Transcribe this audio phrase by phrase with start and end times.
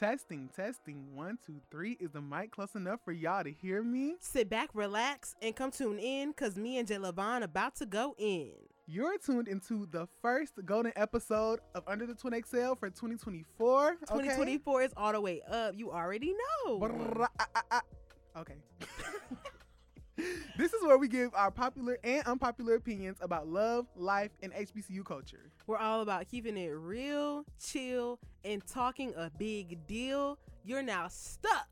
[0.00, 1.14] Testing, testing.
[1.14, 1.98] One, two, three.
[2.00, 4.14] Is the mic close enough for y'all to hear me?
[4.18, 8.14] Sit back, relax, and come tune in because me and Jay Levon about to go
[8.16, 8.52] in.
[8.86, 13.88] You're tuned into the first golden episode of Under the Twin XL for 2024.
[13.88, 13.96] Okay?
[14.08, 15.74] 2024 is all the way up.
[15.76, 16.32] You already
[16.64, 16.78] know.
[16.78, 17.82] Brrrah, ah, ah, ah.
[18.38, 18.56] Okay.
[20.56, 25.04] this is where we give our popular and unpopular opinions about love, life, and HBCU
[25.04, 25.50] culture.
[25.66, 30.38] We're all about keeping it real, chill, and talking a big deal.
[30.64, 31.68] You're now stuck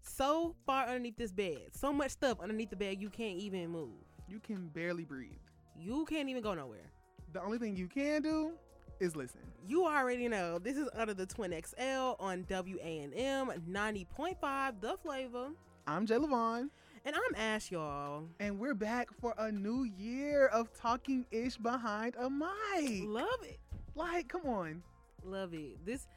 [0.00, 1.68] so far underneath this bed.
[1.72, 3.90] So much stuff underneath the bed you can't even move.
[4.28, 5.32] You can barely breathe.
[5.78, 6.90] You can't even go nowhere.
[7.32, 8.52] The only thing you can do
[8.98, 9.40] is listen.
[9.66, 10.58] You already know.
[10.58, 15.48] This is Under the Twin XL on WANM 90.5 The Flavor.
[15.86, 16.70] I'm Jay Levon.
[17.06, 18.24] And I'm Ash, y'all.
[18.40, 23.04] And we're back for a new year of talking ish behind a mic.
[23.04, 23.60] Love it.
[23.94, 24.82] Like, come on.
[25.22, 25.86] Love it.
[25.86, 26.08] This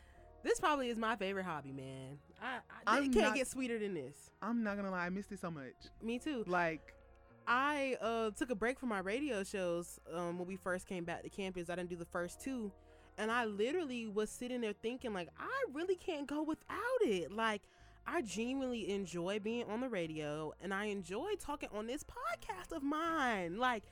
[0.42, 2.18] this probably is my favorite hobby, man.
[2.42, 2.58] I,
[2.88, 4.32] I it can't not- get sweeter than this.
[4.42, 5.76] I'm not gonna lie, I missed it so much.
[6.02, 6.44] Me too.
[6.48, 6.96] Like,
[7.48, 11.22] I uh, took a break from my radio shows um, when we first came back
[11.22, 11.70] to campus.
[11.70, 12.72] I didn't do the first two,
[13.20, 17.32] and I literally was sitting there thinking, like, I really can't go without it.
[17.32, 17.62] Like,
[18.08, 22.82] I genuinely enjoy being on the radio, and I enjoy talking on this podcast of
[22.84, 23.58] mine.
[23.58, 23.84] Like,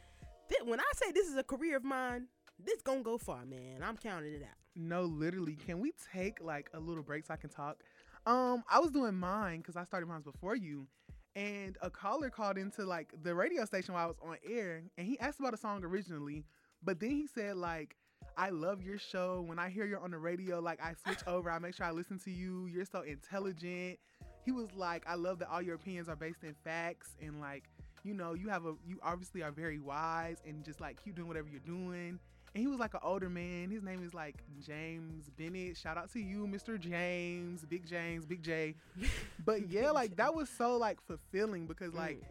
[0.49, 2.27] th- when I say this is a career of mine,
[2.63, 3.83] this gonna go far, man.
[3.83, 4.55] I'm counting it out.
[4.75, 7.77] no, literally, can we take like a little break so I can talk?
[8.25, 10.87] Um, I was doing mine because I started mine before you,
[11.35, 15.05] and a caller called into like the radio station while I was on air, and
[15.07, 16.43] he asked about a song originally,
[16.83, 17.95] but then he said like,
[18.37, 19.43] "I love your show.
[19.45, 21.49] When I hear you're on the radio, like I switch over.
[21.49, 22.67] I make sure I listen to you.
[22.67, 23.99] You're so intelligent."
[24.45, 27.63] He was like, "I love that all your opinions are based in facts and like."
[28.03, 31.27] You know, you have a you obviously are very wise and just like keep doing
[31.27, 32.19] whatever you're doing.
[32.57, 33.69] And he was like an older man.
[33.69, 34.35] His name is like
[34.65, 35.77] James Bennett.
[35.77, 36.79] Shout out to you, Mr.
[36.79, 38.75] James, Big James, Big J.
[39.45, 42.25] But yeah, like that was so like fulfilling because like mm.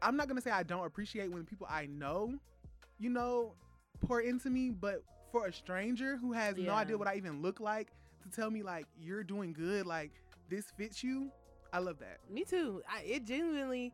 [0.00, 2.34] I'm not gonna say I don't appreciate when people I know,
[2.98, 3.54] you know,
[4.00, 7.60] pour into me, but for a stranger who has no idea what I even look
[7.60, 7.92] like
[8.22, 10.10] to tell me like you're doing good, like
[10.48, 11.30] this fits you,
[11.72, 12.18] I love that.
[12.30, 12.82] Me too.
[12.88, 13.92] I, it genuinely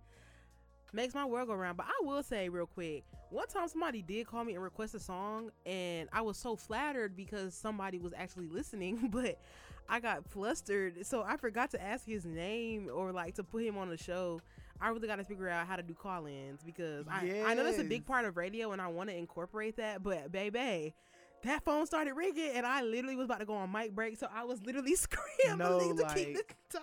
[0.93, 1.77] makes my world go round.
[1.77, 5.01] But I will say real quick, one time somebody did call me and request a
[5.01, 9.39] song, and I was so flattered because somebody was actually listening, but
[9.89, 13.79] I got flustered, so I forgot to ask his name or like to put him
[13.79, 14.41] on the show.
[14.81, 17.79] I really got to figure out how to do call-ins because I, I know that's
[17.79, 20.03] a big part of radio, and I want to incorporate that.
[20.03, 20.95] But baby.
[21.45, 24.27] That phone started ringing, and I literally was about to go on mic break, so
[24.35, 26.83] I was literally scrambling to keep the time.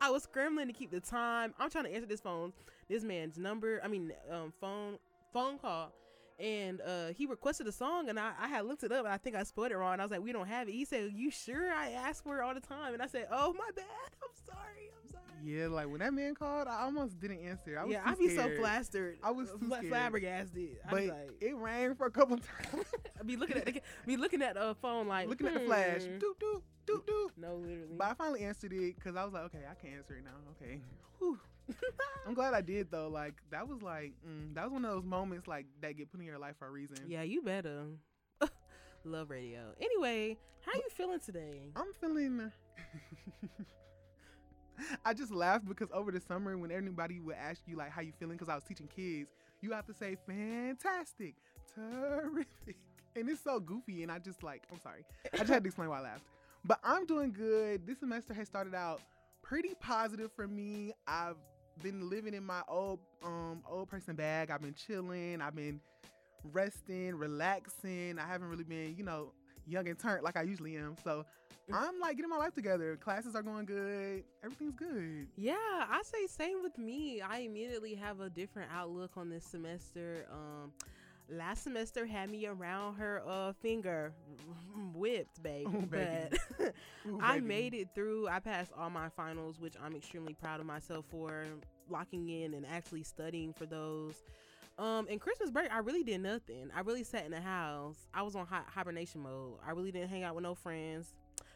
[0.00, 1.54] I was scrambling to keep the time.
[1.60, 2.52] I'm trying to answer this phone,
[2.88, 3.80] this man's number.
[3.84, 4.98] I mean, um, phone
[5.32, 5.92] phone call,
[6.38, 9.16] and uh, he requested a song, and I, I had looked it up, and I
[9.16, 9.94] think I spelled it wrong.
[9.94, 12.38] And I was like, "We don't have it." He said, "You sure?" I ask for
[12.40, 13.84] it all the time, and I said, "Oh my bad.
[14.22, 14.90] I'm sorry.
[14.92, 15.07] I'm sorry."
[15.44, 17.78] Yeah, like when that man called, I almost didn't answer.
[17.78, 19.18] I was yeah, too I'd be so flustered.
[19.22, 19.88] I was too fla- scared.
[19.92, 20.76] flabbergasted.
[20.84, 22.36] I'd But be like, it rang for a couple
[22.72, 22.86] times.
[23.20, 26.02] I'd be looking at the, be looking at the phone like Looking at the flash.
[26.02, 26.18] hmm.
[26.18, 27.30] Doop doop doop doop.
[27.36, 27.96] No, literally.
[27.96, 30.30] But I finally answered it because I was like, okay, I can answer it now.
[30.60, 30.80] Okay.
[32.26, 33.08] I'm glad I did though.
[33.08, 36.20] Like that was like mm, that was one of those moments like that get put
[36.20, 36.96] in your life for a reason.
[37.06, 37.84] Yeah, you better.
[39.04, 39.74] Love radio.
[39.80, 41.70] Anyway, how you feeling today?
[41.76, 42.50] I'm feeling.
[45.04, 48.12] I just laughed because over the summer, when anybody would ask you like how you
[48.18, 49.30] feeling, because I was teaching kids,
[49.60, 51.34] you have to say fantastic,
[51.74, 52.76] terrific,
[53.16, 54.02] and it's so goofy.
[54.02, 56.24] And I just like, I'm sorry, I just had to explain why I laughed.
[56.64, 57.86] But I'm doing good.
[57.86, 59.00] This semester has started out
[59.42, 60.92] pretty positive for me.
[61.06, 61.36] I've
[61.82, 64.50] been living in my old um old person bag.
[64.50, 65.40] I've been chilling.
[65.40, 65.80] I've been
[66.52, 68.18] resting, relaxing.
[68.18, 69.32] I haven't really been, you know,
[69.66, 70.96] young and turned like I usually am.
[71.04, 71.24] So
[71.72, 72.96] I'm like getting my life together.
[72.96, 74.24] Classes are going good.
[74.44, 75.26] Everything's good.
[75.36, 77.20] Yeah, I say same with me.
[77.20, 80.26] I immediately have a different outlook on this semester.
[80.32, 80.72] Um
[81.30, 84.12] last semester had me around her uh finger
[84.94, 85.66] whipped, baby.
[85.66, 86.36] Ooh, baby.
[86.58, 86.74] But
[87.08, 87.46] Ooh, I baby.
[87.46, 88.28] made it through.
[88.28, 91.44] I passed all my finals, which I'm extremely proud of myself for
[91.90, 94.14] locking in and actually studying for those.
[94.78, 96.70] Um, and Christmas break, I really did nothing.
[96.74, 97.96] I really sat in the house.
[98.14, 99.54] I was on hi- hibernation mode.
[99.66, 101.14] I really didn't hang out with no friends.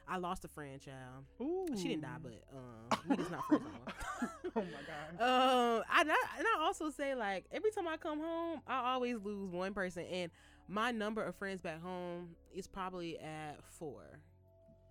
[0.08, 1.25] I lost a friend, child.
[1.40, 1.66] Ooh.
[1.76, 4.31] She didn't die, but um, we just not friends no more.
[4.56, 5.78] oh my god.
[5.78, 8.93] Um, I, and I and I also say like every time I come home, I
[8.93, 10.31] always lose one person, and
[10.69, 14.20] my number of friends back home is probably at four,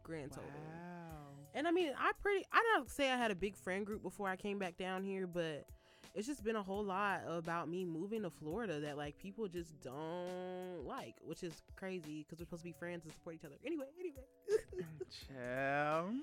[0.04, 0.50] grand total.
[0.50, 1.28] Wow.
[1.54, 4.28] And I mean, I pretty I don't say I had a big friend group before
[4.28, 5.66] I came back down here, but
[6.14, 9.80] it's just been a whole lot about me moving to Florida that like people just
[9.82, 13.56] don't like, which is crazy because we're supposed to be friends and support each other.
[13.66, 14.24] Anyway, anyway.
[15.28, 16.14] Child.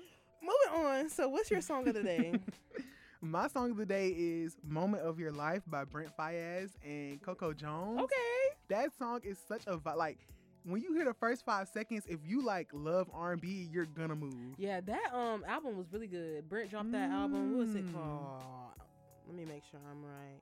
[0.41, 1.09] Moving on.
[1.09, 2.33] So, what's your song of the day?
[3.21, 7.51] My song of the day is "Moment of Your Life" by Brent Faiyaz and Coco
[7.53, 7.99] Jones.
[8.01, 8.55] okay.
[8.69, 10.19] that song is such a like
[10.63, 12.05] when you hear the first five seconds.
[12.07, 14.33] If you like love R and B, you're gonna move.
[14.57, 16.47] Yeah, that um album was really good.
[16.47, 17.57] Brent dropped that album.
[17.57, 17.93] What was it Mm.
[17.93, 18.43] called?
[19.29, 20.41] Let me make sure I'm right.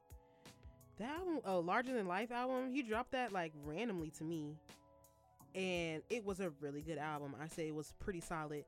[0.97, 4.55] That album, oh, Larger Than Life album, he dropped that like randomly to me.
[5.53, 7.35] And it was a really good album.
[7.41, 8.63] I say it was pretty solid.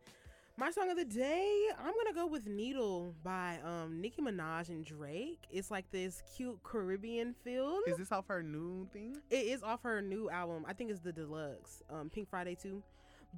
[0.57, 4.83] My song of the day, I'm gonna go with Needle by um Nicki Minaj and
[4.83, 5.39] Drake.
[5.49, 7.79] It's like this cute Caribbean feel.
[7.87, 9.15] Is this off her new thing?
[9.29, 10.65] It is off her new album.
[10.67, 12.83] I think it's the deluxe, um, Pink Friday 2.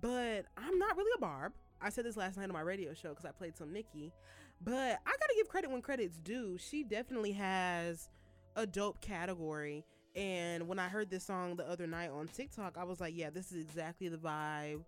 [0.02, 1.54] But I'm not really a barb.
[1.80, 4.12] I said this last night on my radio show because I played some Nicki.
[4.64, 6.58] But I gotta give credit when credit's due.
[6.58, 8.10] She definitely has
[8.56, 9.84] a dope category.
[10.16, 13.30] And when I heard this song the other night on TikTok, I was like, yeah,
[13.30, 14.82] this is exactly the vibe,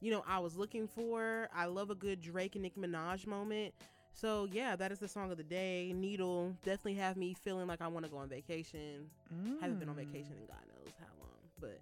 [0.00, 1.48] you know, I was looking for.
[1.54, 3.72] I love a good Drake and Nicki Minaj moment.
[4.12, 5.92] So yeah, that is the song of the day.
[5.94, 9.08] Needle definitely have me feeling like I want to go on vacation.
[9.60, 9.98] Haven't been on Mm.
[10.06, 11.78] vacation in God knows how long, but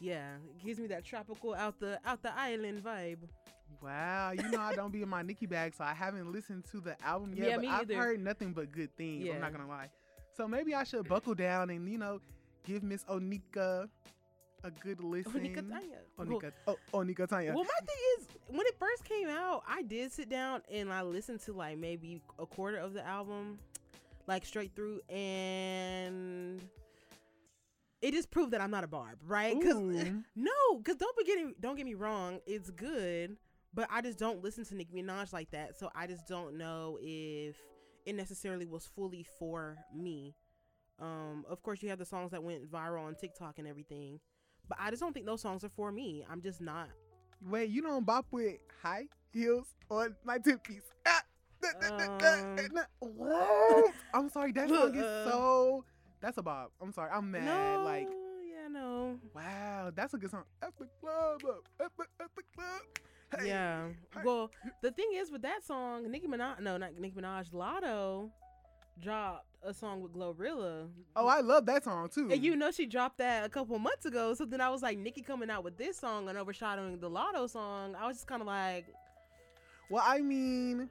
[0.00, 3.18] yeah, it gives me that tropical out the out the island vibe.
[3.82, 6.80] Wow, you know I don't be in my Nicki bag, so I haven't listened to
[6.80, 7.48] the album yet.
[7.48, 8.00] Yeah, but I've neither.
[8.00, 9.24] heard nothing but good things.
[9.24, 9.34] Yeah.
[9.34, 9.88] I'm not gonna lie.
[10.36, 12.20] So maybe I should buckle down and you know
[12.64, 13.88] give Miss Onika
[14.64, 15.32] a good listen.
[15.32, 15.98] Onika Tanya.
[16.16, 17.54] Well, Onika, oh, Onika Tanya.
[17.54, 21.02] well, my thing is, when it first came out, I did sit down and I
[21.02, 23.58] listened to like maybe a quarter of the album,
[24.26, 26.62] like straight through, and
[28.00, 29.58] it just proved that I'm not a barb, right?
[29.58, 29.76] Because
[30.36, 33.36] No, because don't be getting don't get me wrong, it's good,
[33.74, 36.98] but I just don't listen to Nicki Minaj like that, so I just don't know
[37.02, 37.56] if
[38.06, 40.34] it necessarily was fully for me.
[41.00, 44.20] Um, of course, you have the songs that went viral on TikTok and everything,
[44.68, 46.24] but I just don't think those songs are for me.
[46.30, 46.88] I'm just not.
[47.46, 50.82] Wait, you don't bop with high heels on my tip piece.
[51.06, 51.22] Ah,
[53.02, 53.84] Um.
[54.12, 55.30] I'm sorry, that song is Uh.
[55.30, 55.84] so.
[56.20, 56.72] That's a bop.
[56.80, 57.44] I'm sorry, I'm mad.
[57.44, 58.08] no, Like,
[58.48, 60.44] yeah, no, wow, that's a good song.
[60.62, 62.80] At the club, up, at the, at the club.
[63.38, 63.48] Hey.
[63.48, 63.88] yeah.
[64.14, 64.20] hey.
[64.24, 64.50] Well,
[64.82, 68.30] the thing is with that song, Nicki Minaj, no, not Nicki Minaj, Latto
[69.00, 70.88] dropped a song with Glorilla.
[71.16, 72.30] Oh, I love that song too.
[72.30, 74.34] And you know she dropped that a couple months ago.
[74.34, 77.48] So then I was like, Nicki coming out with this song and overshadowing the Latto
[77.48, 77.96] song.
[77.96, 78.86] I was just kind of like,
[79.90, 80.90] Well, I mean,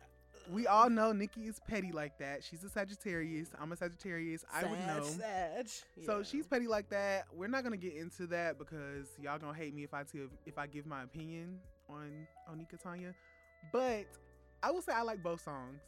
[0.51, 2.43] we all know Nicki is petty like that.
[2.43, 3.49] She's a Sagittarius.
[3.59, 4.43] I'm a Sagittarius.
[4.53, 5.03] I would know.
[5.03, 5.69] Sag.
[6.05, 7.25] So she's petty like that.
[7.33, 10.03] We're not gonna get into that because y'all gonna hate me if I
[10.45, 11.59] if I give my opinion
[11.89, 13.13] on Onika Tanya.
[13.71, 14.05] But
[14.61, 15.81] I will say I like both songs.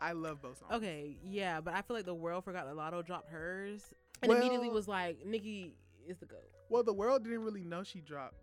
[0.00, 0.72] I love both songs.
[0.72, 3.82] Okay, yeah, but I feel like the world forgot that Latto dropped hers
[4.22, 5.74] and immediately was like, Nicki
[6.08, 6.44] is the goat.
[6.68, 8.34] Well, the world didn't really know she dropped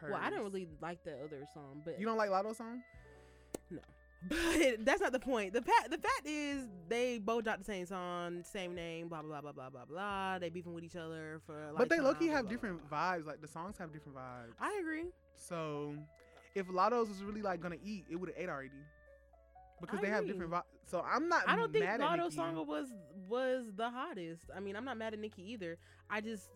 [0.00, 0.10] hers.
[0.12, 2.82] Well, I don't really like the other song, but You don't like Latto song?
[3.70, 3.80] No.
[4.28, 5.52] But that's not the point.
[5.52, 9.40] The fact the fact is they both dropped the same song, same name, blah blah
[9.40, 10.38] blah blah blah blah blah.
[10.40, 11.68] They beefing with each other for.
[11.68, 12.98] A but they low key blah, have blah, different blah.
[12.98, 13.26] vibes.
[13.26, 14.54] Like the songs have different vibes.
[14.58, 15.04] I agree.
[15.36, 15.94] So
[16.56, 18.70] if Latto's was really like gonna eat, it would have ate already.
[19.80, 20.62] Because I they have different vibes.
[20.86, 21.42] So I'm not.
[21.46, 22.88] I don't think Lotto song was
[23.28, 24.44] was the hottest.
[24.56, 25.76] I mean, I'm not mad at Nicki either.
[26.08, 26.48] I just,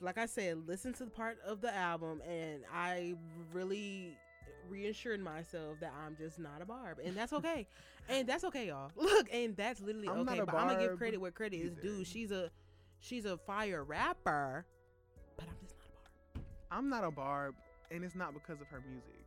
[0.00, 3.14] like I said, listen to the part of the album, and I
[3.52, 4.18] really
[4.68, 7.68] reassured myself that I'm just not a barb, and that's okay.
[8.08, 8.90] and that's okay, y'all.
[8.96, 10.40] Look, and that's literally I'm not okay.
[10.40, 12.04] a But I'm gonna give credit where credit is due.
[12.04, 12.50] She's a
[12.98, 14.66] she's a fire rapper,
[15.36, 16.46] but I'm just not a barb.
[16.72, 17.54] I'm not a barb,
[17.92, 19.17] and it's not because of her music.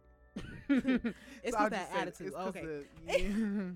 [1.44, 2.02] It's So that just say it.
[2.02, 2.34] attitude.
[2.34, 2.82] Okay.
[3.08, 3.70] yeah.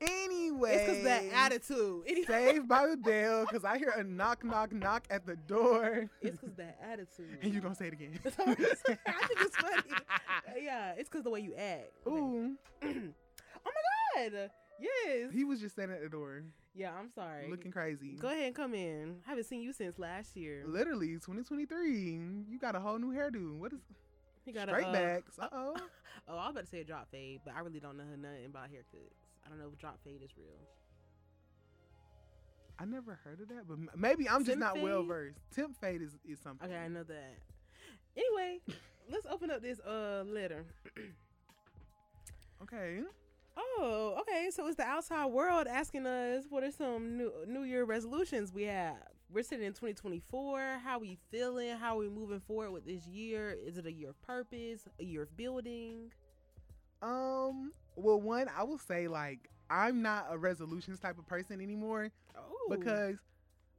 [0.00, 2.02] anyway, It's because that attitude.
[2.06, 2.26] Anyway.
[2.26, 6.08] Saved by the bell, because I hear a knock, knock, knock at the door.
[6.22, 7.38] It's because that attitude.
[7.42, 8.18] and you gonna say it again?
[8.24, 9.82] I think it's funny.
[9.90, 11.90] Uh, yeah, it's because the way you act.
[12.06, 13.70] Ooh, oh my
[14.30, 14.50] god.
[14.80, 15.32] Yes.
[15.32, 17.50] he was just standing at the door, Yeah, I'm sorry.
[17.50, 18.16] looking crazy.
[18.20, 19.16] Go ahead and come in.
[19.26, 20.62] I haven't seen you since last year.
[20.68, 21.90] Literally, 2023.
[22.48, 23.58] You got a whole new hairdo.
[23.58, 23.80] What is
[24.48, 25.38] You got straight a, uh, backs?
[25.38, 25.76] Uh oh.
[26.30, 28.44] Oh, I was about to say a drop fade, but I really don't know nothing
[28.46, 29.16] about haircuts.
[29.46, 30.58] I don't know if drop fade is real.
[32.78, 35.38] I never heard of that, but maybe I'm just Temp not well versed.
[35.54, 36.68] Temp fade is, is something.
[36.68, 37.34] Okay, I know that.
[38.16, 38.60] Anyway,
[39.10, 40.66] let's open up this uh letter.
[42.62, 43.00] Okay.
[43.56, 44.50] Oh, okay.
[44.50, 48.64] So it's the outside world asking us what are some new New Year resolutions we
[48.64, 48.96] have.
[49.30, 50.80] We're sitting in 2024.
[50.82, 51.76] How we feeling?
[51.76, 53.50] How are we moving forward with this year?
[53.64, 54.88] Is it a year of purpose?
[54.98, 56.10] A year of building?
[57.02, 57.72] Um.
[57.96, 62.66] Well, one, I will say like I'm not a resolutions type of person anymore Oh,
[62.70, 63.16] because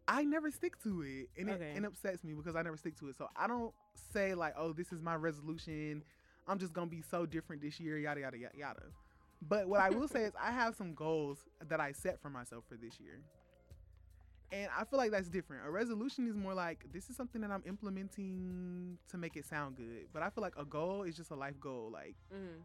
[0.08, 1.72] I never stick to it, and Okay.
[1.74, 3.18] it, it upsets me because I never stick to it.
[3.18, 3.74] So I don't
[4.14, 6.04] say like, oh, this is my resolution.
[6.48, 8.82] I'm just gonna be so different this year, yada yada yada yada.
[9.42, 11.40] But what I will say is I have some goals
[11.70, 13.22] that I set for myself for this year.
[14.52, 15.64] And I feel like that's different.
[15.68, 19.76] A resolution is more like this is something that I'm implementing to make it sound
[19.78, 20.08] good.
[20.12, 21.90] But I feel like a goal is just a life goal.
[21.92, 22.62] Like Mm-hmm.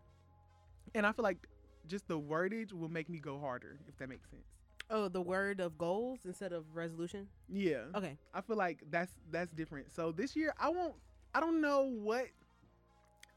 [0.95, 1.47] and I feel like
[1.87, 4.43] just the wordage will make me go harder, if that makes sense.
[4.91, 7.27] Oh, the word of goals instead of resolution.
[7.51, 7.85] Yeah.
[7.95, 8.17] Okay.
[8.33, 9.93] I feel like that's that's different.
[9.93, 10.95] So this year I won't
[11.35, 12.27] I don't know what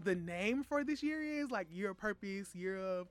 [0.03, 3.07] the name for this year is, like year of purpose, year of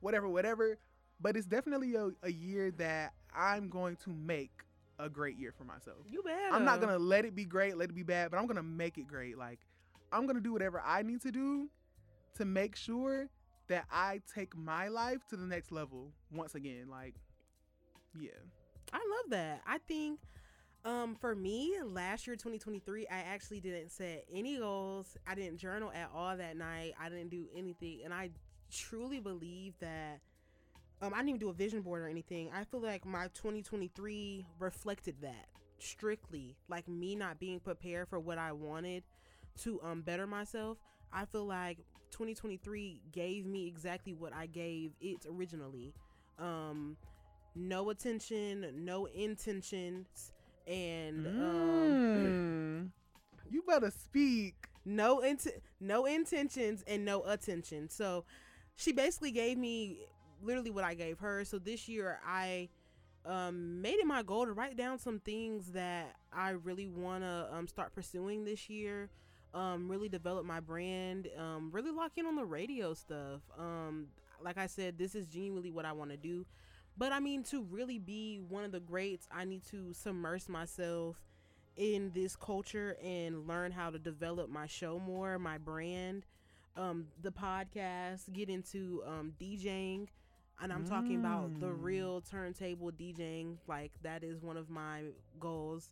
[0.00, 0.78] whatever, whatever.
[1.20, 4.50] But it's definitely a, a year that I'm going to make
[4.98, 5.98] a great year for myself.
[6.08, 6.52] You better.
[6.52, 8.98] I'm not gonna let it be great, let it be bad, but I'm gonna make
[8.98, 9.36] it great.
[9.38, 9.60] Like
[10.12, 11.68] I'm gonna do whatever I need to do
[12.36, 13.28] to make sure
[13.68, 16.88] that I take my life to the next level once again.
[16.90, 17.14] Like,
[18.18, 18.30] yeah.
[18.92, 19.62] I love that.
[19.66, 20.20] I think
[20.84, 25.16] um for me, last year 2023, I actually didn't set any goals.
[25.26, 26.92] I didn't journal at all that night.
[27.00, 28.00] I didn't do anything.
[28.04, 28.30] And I
[28.70, 30.20] truly believe that
[31.04, 32.50] um I didn't even do a vision board or anything.
[32.54, 35.46] I feel like my 2023 reflected that
[35.78, 36.56] strictly.
[36.68, 39.02] Like me not being prepared for what I wanted
[39.62, 40.78] to um better myself.
[41.12, 41.78] I feel like
[42.10, 45.92] 2023 gave me exactly what I gave it originally.
[46.38, 46.96] Um
[47.56, 50.32] no attention, no intentions,
[50.66, 52.90] and um, Mm.
[53.50, 54.54] you better speak.
[54.86, 57.88] no int- no intentions and no attention.
[57.88, 58.24] So
[58.76, 60.00] she basically gave me
[60.44, 61.44] literally what I gave her.
[61.44, 62.68] So this year I
[63.26, 67.48] um, made it my goal to write down some things that I really want to
[67.52, 69.10] um, start pursuing this year.
[69.54, 71.28] Um, really develop my brand.
[71.38, 73.40] Um, really lock in on the radio stuff.
[73.58, 74.08] Um,
[74.42, 76.44] like I said, this is genuinely what I want to do.
[76.96, 81.16] But I mean, to really be one of the greats, I need to submerge myself
[81.76, 86.24] in this culture and learn how to develop my show more, my brand,
[86.76, 90.08] um, the podcast, get into um, DJing.
[90.62, 91.82] And I'm talking about the Mm.
[91.82, 93.56] real turntable DJing.
[93.66, 95.02] Like, that is one of my
[95.40, 95.90] goals.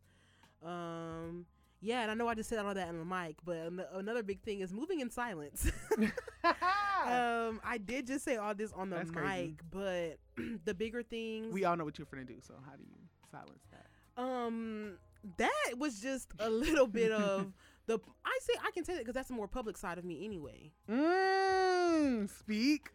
[0.62, 1.46] Um,
[1.80, 4.22] yeah, and I know I just said all that on the mic, but an- another
[4.22, 5.70] big thing is moving in silence.
[6.44, 9.56] um, I did just say all this on the That's mic, crazy.
[9.70, 10.18] but
[10.64, 11.52] the bigger things.
[11.52, 12.96] we all know what you're finna do, so how do you
[13.30, 14.22] silence that?
[14.22, 14.98] Um,
[15.38, 17.52] that was just a little bit of
[17.86, 17.98] the.
[18.24, 20.70] I say I can say that because that's the more public side of me anyway.
[20.88, 22.90] Mm, speak.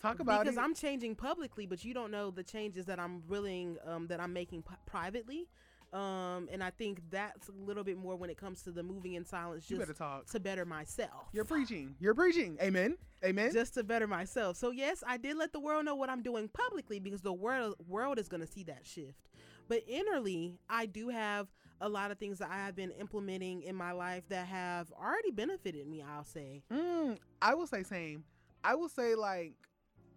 [0.00, 0.60] Talk about because it.
[0.60, 4.32] I'm changing publicly, but you don't know the changes that I'm willing um that I'm
[4.32, 5.48] making p- privately.
[5.92, 9.14] Um, and I think that's a little bit more when it comes to the moving
[9.14, 10.26] in silence, you just better talk.
[10.30, 11.26] to better myself.
[11.32, 11.96] You're preaching.
[11.98, 12.56] You're preaching.
[12.62, 12.96] Amen.
[13.24, 13.52] Amen.
[13.52, 14.56] just to better myself.
[14.56, 17.74] So yes, I did let the world know what I'm doing publicly because the world
[17.88, 19.28] world is going to see that shift.
[19.68, 21.48] But innerly, I do have
[21.80, 25.30] a lot of things that I have been implementing in my life that have already
[25.32, 26.62] benefited me, I'll say.
[26.72, 28.24] Mm, I will say same.
[28.62, 29.54] I will say like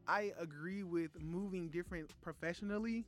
[0.08, 3.06] I agree with moving different professionally.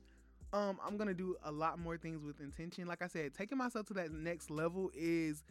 [0.52, 2.86] Um, I'm gonna do a lot more things with intention.
[2.86, 5.42] Like I said, taking myself to that next level is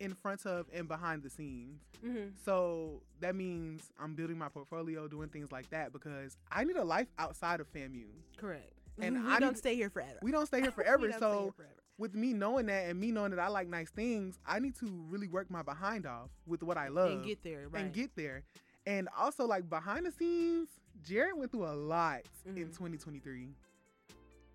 [0.00, 1.80] in front of and behind the scenes.
[2.04, 2.28] Mm-hmm.
[2.44, 6.84] So that means I'm building my portfolio, doing things like that because I need a
[6.84, 8.06] life outside of FAMU.
[8.36, 8.72] Correct.
[9.00, 10.18] And we I don't need- stay here forever.
[10.22, 11.10] We don't stay here forever.
[11.18, 11.74] so here forever.
[11.98, 14.86] with me knowing that and me knowing that I like nice things, I need to
[15.08, 17.82] really work my behind off with what I love and get there, right?
[17.84, 18.42] and get there.
[18.86, 20.68] And also, like behind the scenes,
[21.02, 22.76] Jared went through a lot in Mhm.
[22.76, 23.54] 2023,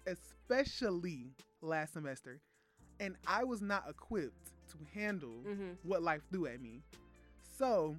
[0.06, 1.32] especially
[1.62, 2.40] last semester.
[3.00, 5.72] And I was not equipped to handle mm-hmm.
[5.84, 6.84] what life threw at me.
[7.58, 7.98] So,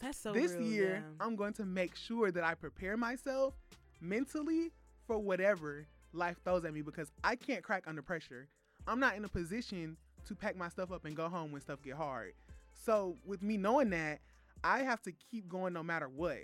[0.00, 0.32] That's so.
[0.32, 1.24] this real, year, yeah.
[1.24, 3.54] I'm going to make sure that I prepare myself
[4.00, 4.72] mentally
[5.06, 8.48] for whatever life throws at me because I can't crack under pressure.
[8.86, 9.96] I'm not in a position
[10.26, 12.32] to pack my stuff up and go home when stuff get hard.
[12.72, 14.20] So with me knowing that,
[14.64, 16.38] I have to keep going no matter what.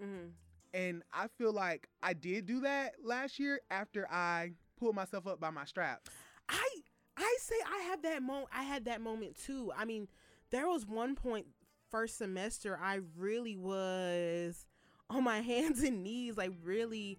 [0.00, 0.32] Mhm.
[0.74, 5.38] And I feel like I did do that last year after I pulled myself up
[5.40, 6.10] by my straps.
[6.48, 6.68] I
[7.16, 8.48] I say I had that moment.
[8.52, 9.72] I had that moment too.
[9.76, 10.08] I mean,
[10.50, 11.46] there was one point
[11.90, 14.66] first semester I really was
[15.10, 17.18] on my hands and knees, like really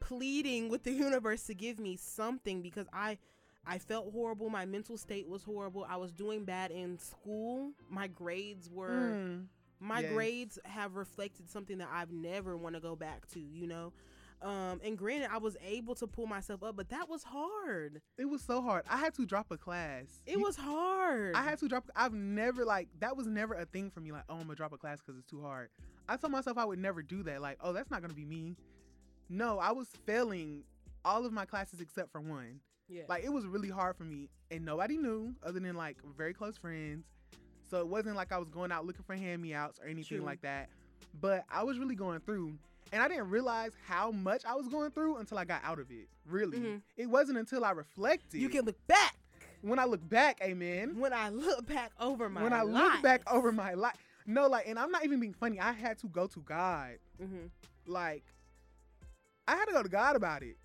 [0.00, 3.18] pleading with the universe to give me something because I
[3.66, 4.50] I felt horrible.
[4.50, 5.86] My mental state was horrible.
[5.88, 7.72] I was doing bad in school.
[7.88, 9.46] My grades were Mm.
[9.80, 10.12] My Yes.
[10.12, 13.92] grades have reflected something that I've never want to go back to, you know.
[14.42, 18.02] Um, and granted, I was able to pull myself up, but that was hard.
[18.18, 18.84] It was so hard.
[18.90, 20.20] I had to drop a class.
[20.26, 21.34] It You- was hard.
[21.34, 21.88] I had to drop.
[21.96, 24.12] I've never like that was never a thing for me.
[24.12, 25.70] Like, oh, I'm gonna drop a class because it's too hard.
[26.08, 27.40] I told myself I would never do that.
[27.40, 28.56] Like, oh, that's not gonna be me.
[29.30, 30.64] No, I was failing
[31.06, 32.60] all of my classes except for one.
[32.88, 33.04] yeah.
[33.08, 36.58] Like, it was really hard for me, and nobody knew other than like very close
[36.58, 37.06] friends.
[37.74, 40.18] So it wasn't like I was going out looking for hand me outs or anything
[40.18, 40.24] True.
[40.24, 40.68] like that.
[41.20, 42.52] But I was really going through.
[42.92, 45.90] And I didn't realize how much I was going through until I got out of
[45.90, 46.06] it.
[46.30, 46.58] Really.
[46.58, 46.82] Mhm.
[46.96, 48.40] It wasn't until I reflected.
[48.40, 49.16] You can look back.
[49.62, 51.00] when I look back, amen.
[51.00, 52.92] When I look back over my when I life.
[52.92, 53.96] look back over my life.
[54.24, 55.58] No, like, and I'm not even being funny.
[55.58, 56.98] I had to go to God.
[57.20, 57.50] Mhm.
[57.88, 58.22] Like,
[59.48, 60.58] I had to go to God about it.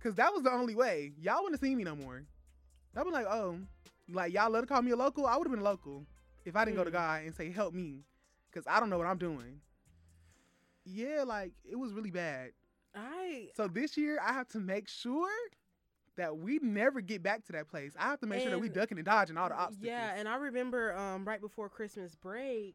[0.00, 1.12] Cause that was the only way.
[1.20, 2.24] Y'all wouldn't have seen me no more.
[2.96, 3.58] I'd be like, oh,
[4.10, 5.24] like y'all let to call me a local.
[5.24, 6.04] I would have been a local
[6.48, 6.94] if I didn't go to Mm.
[6.94, 8.04] God and say, help me.
[8.52, 9.60] Cause I don't know what I'm doing.
[10.84, 12.50] Yeah, like it was really bad.
[12.94, 15.28] I So this year I have to make sure
[16.16, 17.92] that we never get back to that place.
[17.98, 19.86] I have to make sure that we ducking and dodging all the obstacles.
[19.86, 22.74] Yeah, and I remember um, right before Christmas break,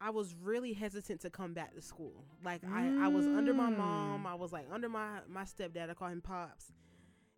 [0.00, 2.24] I was really hesitant to come back to school.
[2.44, 4.24] Like I, I was under my mom.
[4.24, 4.26] Mm.
[4.26, 5.90] I was like under my my stepdad.
[5.90, 6.72] I call him pops.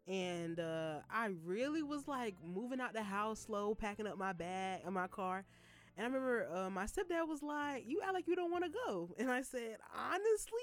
[0.09, 4.81] And uh, I really was like moving out the house slow, packing up my bag
[4.85, 5.45] and my car.
[5.97, 8.71] And I remember uh, my stepdad was like, "You act like you don't want to
[8.87, 10.59] go." And I said, "Honestly,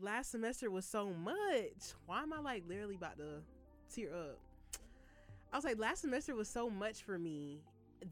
[0.00, 1.94] last semester was so much.
[2.06, 3.42] Why am I like literally about to
[3.92, 4.38] tear up?"
[5.52, 7.62] I was like, last semester was so much for me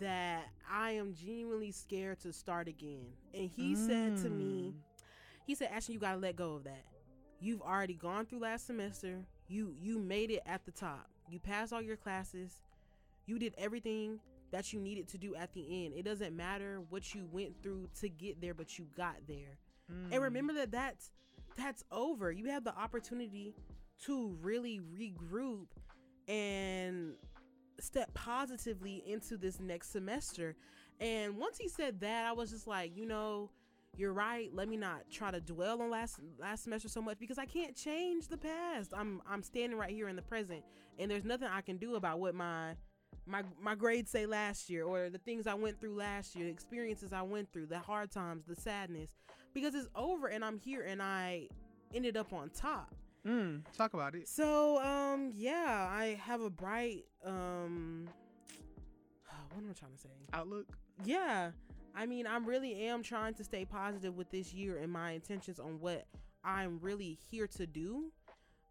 [0.01, 3.09] that I am genuinely scared to start again.
[3.35, 5.03] And he said to me, Mm.
[5.47, 6.87] he said, Ashton, you gotta let go of that.
[7.39, 9.19] You've already gone through last semester.
[9.49, 11.09] You you made it at the top.
[11.29, 12.61] You passed all your classes.
[13.27, 14.21] You did everything
[14.53, 15.95] that you needed to do at the end.
[15.95, 19.59] It doesn't matter what you went through to get there, but you got there.
[19.93, 20.13] Mm.
[20.13, 21.11] And remember that that's
[21.57, 22.31] that's over.
[22.31, 23.55] You have the opportunity
[24.05, 25.67] to really regroup
[26.29, 27.15] and
[27.81, 30.57] step positively into this next semester.
[31.01, 33.51] And once he said that, I was just like, you know,
[33.97, 34.51] you're right.
[34.53, 37.75] Let me not try to dwell on last last semester so much because I can't
[37.75, 38.93] change the past.
[38.97, 40.63] I'm I'm standing right here in the present,
[40.99, 42.75] and there's nothing I can do about what my
[43.27, 46.53] my my grades say last year or the things I went through last year, the
[46.53, 49.11] experiences I went through, the hard times, the sadness,
[49.53, 51.49] because it's over and I'm here and I
[51.95, 52.95] ended up on top.
[53.27, 54.29] Mm, talk about it.
[54.29, 58.09] So um yeah, I have a bright um
[59.53, 60.11] what am I trying to say?
[60.33, 60.67] Outlook.
[61.05, 61.51] Yeah.
[61.97, 65.59] I mean, I really am trying to stay positive with this year and my intentions
[65.59, 66.07] on what
[66.45, 68.13] I'm really here to do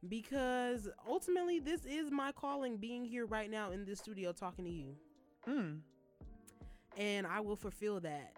[0.08, 4.72] because ultimately this is my calling being here right now in this studio talking to
[4.72, 4.96] you.
[5.50, 5.80] Mm.
[6.98, 8.34] And I will fulfill that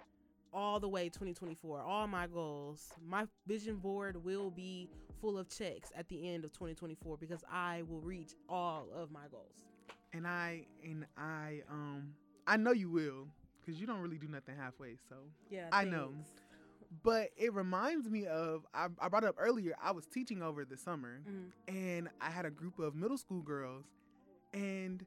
[0.53, 1.81] all the way 2024.
[1.81, 2.93] All my goals.
[3.05, 7.83] My vision board will be full of checks at the end of 2024 because I
[7.89, 9.65] will reach all of my goals.
[10.13, 12.13] And I and I um
[12.47, 13.27] I know you will
[13.67, 14.95] because you don't really do nothing halfway.
[15.09, 15.15] So,
[15.49, 16.13] Yeah, I know.
[17.03, 19.75] but it reminds me of I, I brought it up earlier.
[19.81, 21.51] I was teaching over the summer, Mhm.
[21.67, 23.85] and I had a group of middle school girls,
[24.53, 25.05] and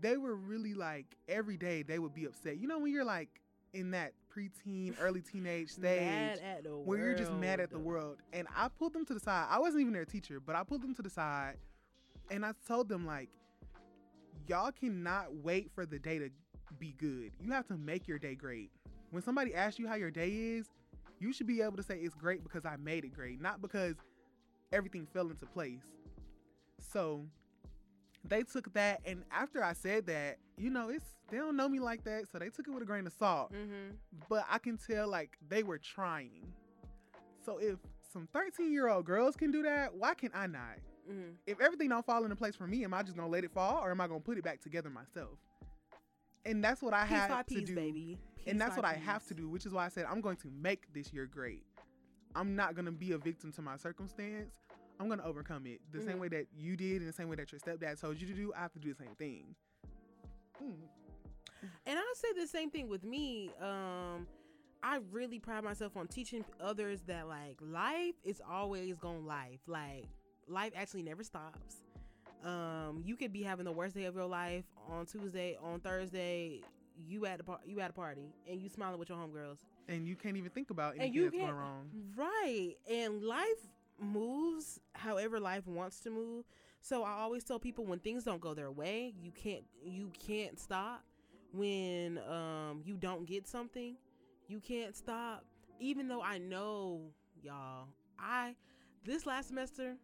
[0.00, 2.58] they were really like every day they would be upset.
[2.58, 3.40] You know when you're like
[3.72, 6.06] in that preteen, early teenage stage.
[6.06, 8.18] Mad at the where you're just mad at the world.
[8.32, 9.46] And I pulled them to the side.
[9.50, 11.56] I wasn't even their teacher, but I pulled them to the side
[12.30, 13.28] and I told them like
[14.46, 16.30] y'all cannot wait for the day to
[16.78, 17.32] be good.
[17.40, 18.70] You have to make your day great.
[19.10, 20.66] When somebody asks you how your day is,
[21.18, 23.94] you should be able to say it's great because I made it great, not because
[24.72, 25.82] everything fell into place.
[26.80, 27.24] So
[28.24, 31.78] they took that and after I said that, you know, it's they don't know me
[31.78, 33.94] like that, so they took it with a grain of salt Mm-hmm.
[34.30, 36.46] but I can tell like they were trying.
[37.44, 37.78] So if
[38.12, 40.78] some 13 year old girls can do that, why can I not?
[41.10, 41.30] Mm-hmm.
[41.46, 43.82] If everything don't fall into place for me, am I just gonna let it fall
[43.82, 45.38] or am I gonna put it back together myself?
[46.44, 47.74] And that's what I Piece have to do.
[47.74, 48.18] baby.
[48.38, 50.36] Piece and that's what I have to do, which is why I said I'm going
[50.36, 51.64] to make this year great.
[52.34, 54.52] I'm not gonna be a victim to my circumstance.
[55.00, 56.20] I'm gonna overcome it the same Mhm.
[56.20, 58.52] way that you did, and the same way that your stepdad told you to do.
[58.54, 59.54] I have to do the same thing.
[60.62, 60.88] Mm.
[61.86, 63.50] And I say the same thing with me.
[63.60, 64.26] Um,
[64.82, 69.60] I really pride myself on teaching others that like life is always gonna life.
[69.66, 70.06] Like
[70.46, 71.82] life actually never stops.
[72.44, 76.60] Um, you could be having the worst day of your life on Tuesday, on Thursday.
[77.06, 80.06] You at a par- you at a party and you smiling with your homegirls, And
[80.06, 81.90] you can't even think about and anything you that's going wrong.
[82.16, 82.74] right.
[82.90, 83.68] And life
[84.00, 86.44] moves however life wants to move.
[86.80, 90.58] So I always tell people when things don't go their way, you can't you can't
[90.58, 91.04] stop.
[91.52, 93.94] When um you don't get something,
[94.48, 95.44] you can't stop.
[95.80, 97.02] Even though I know
[97.42, 97.86] y'all,
[98.18, 98.54] I
[99.04, 99.94] this last semester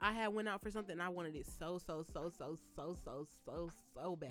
[0.00, 2.96] I had went out for something and I wanted it so so so so so
[3.04, 4.30] so so so bad.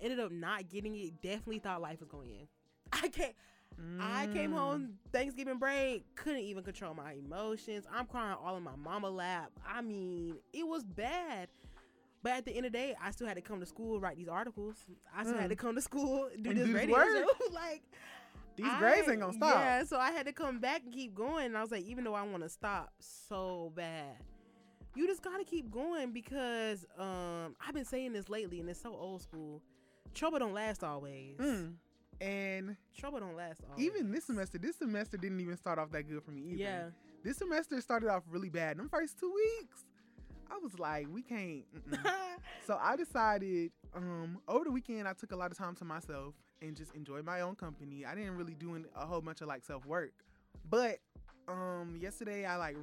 [0.00, 1.20] Ended up not getting it.
[1.22, 2.48] Definitely thought life was going in.
[2.92, 3.34] I can't.
[4.00, 4.54] I came Mm.
[4.56, 7.86] home Thanksgiving break, couldn't even control my emotions.
[7.90, 9.52] I'm crying all in my mama lap.
[9.66, 11.48] I mean, it was bad.
[12.22, 14.16] But at the end of the day, I still had to come to school, write
[14.18, 14.76] these articles.
[15.16, 15.40] I still Mm.
[15.40, 17.06] had to come to school, do And this do radio work.
[17.08, 17.26] show.
[17.54, 17.82] like
[18.56, 19.50] These grades ain't gonna stop.
[19.50, 21.46] Yeah, so I had to come back and keep going.
[21.46, 24.16] And I was like, even though I want to stop so bad,
[24.94, 28.94] you just gotta keep going because um I've been saying this lately, and it's so
[28.94, 29.62] old school.
[30.14, 31.36] Trouble don't last always.
[31.38, 31.74] Mm.
[32.20, 33.84] And Trouble don't last always.
[33.84, 36.62] even this semester, this semester didn't even start off that good for me either.
[36.62, 36.82] Yeah.
[37.22, 38.78] This semester started off really bad.
[38.78, 39.84] In the first two weeks,
[40.50, 41.64] I was like, we can't.
[42.66, 46.34] so I decided um, over the weekend, I took a lot of time to myself
[46.60, 48.04] and just enjoyed my own company.
[48.04, 50.12] I didn't really do a whole bunch of like self work,
[50.68, 50.98] but
[51.48, 52.76] um, yesterday I like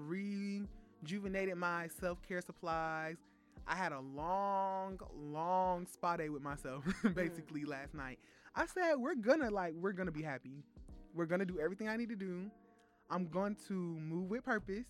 [1.02, 3.18] rejuvenated my self care supplies.
[3.68, 6.84] I had a long, long spa day with myself,
[7.16, 8.20] basically last night.
[8.56, 10.64] I said we're gonna like we're gonna be happy.
[11.14, 12.50] We're gonna do everything I need to do.
[13.10, 14.86] I'm going to move with purpose.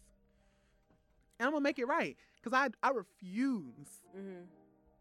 [1.40, 2.16] And I'm gonna make it right.
[2.44, 4.44] Cause I I refuse hmm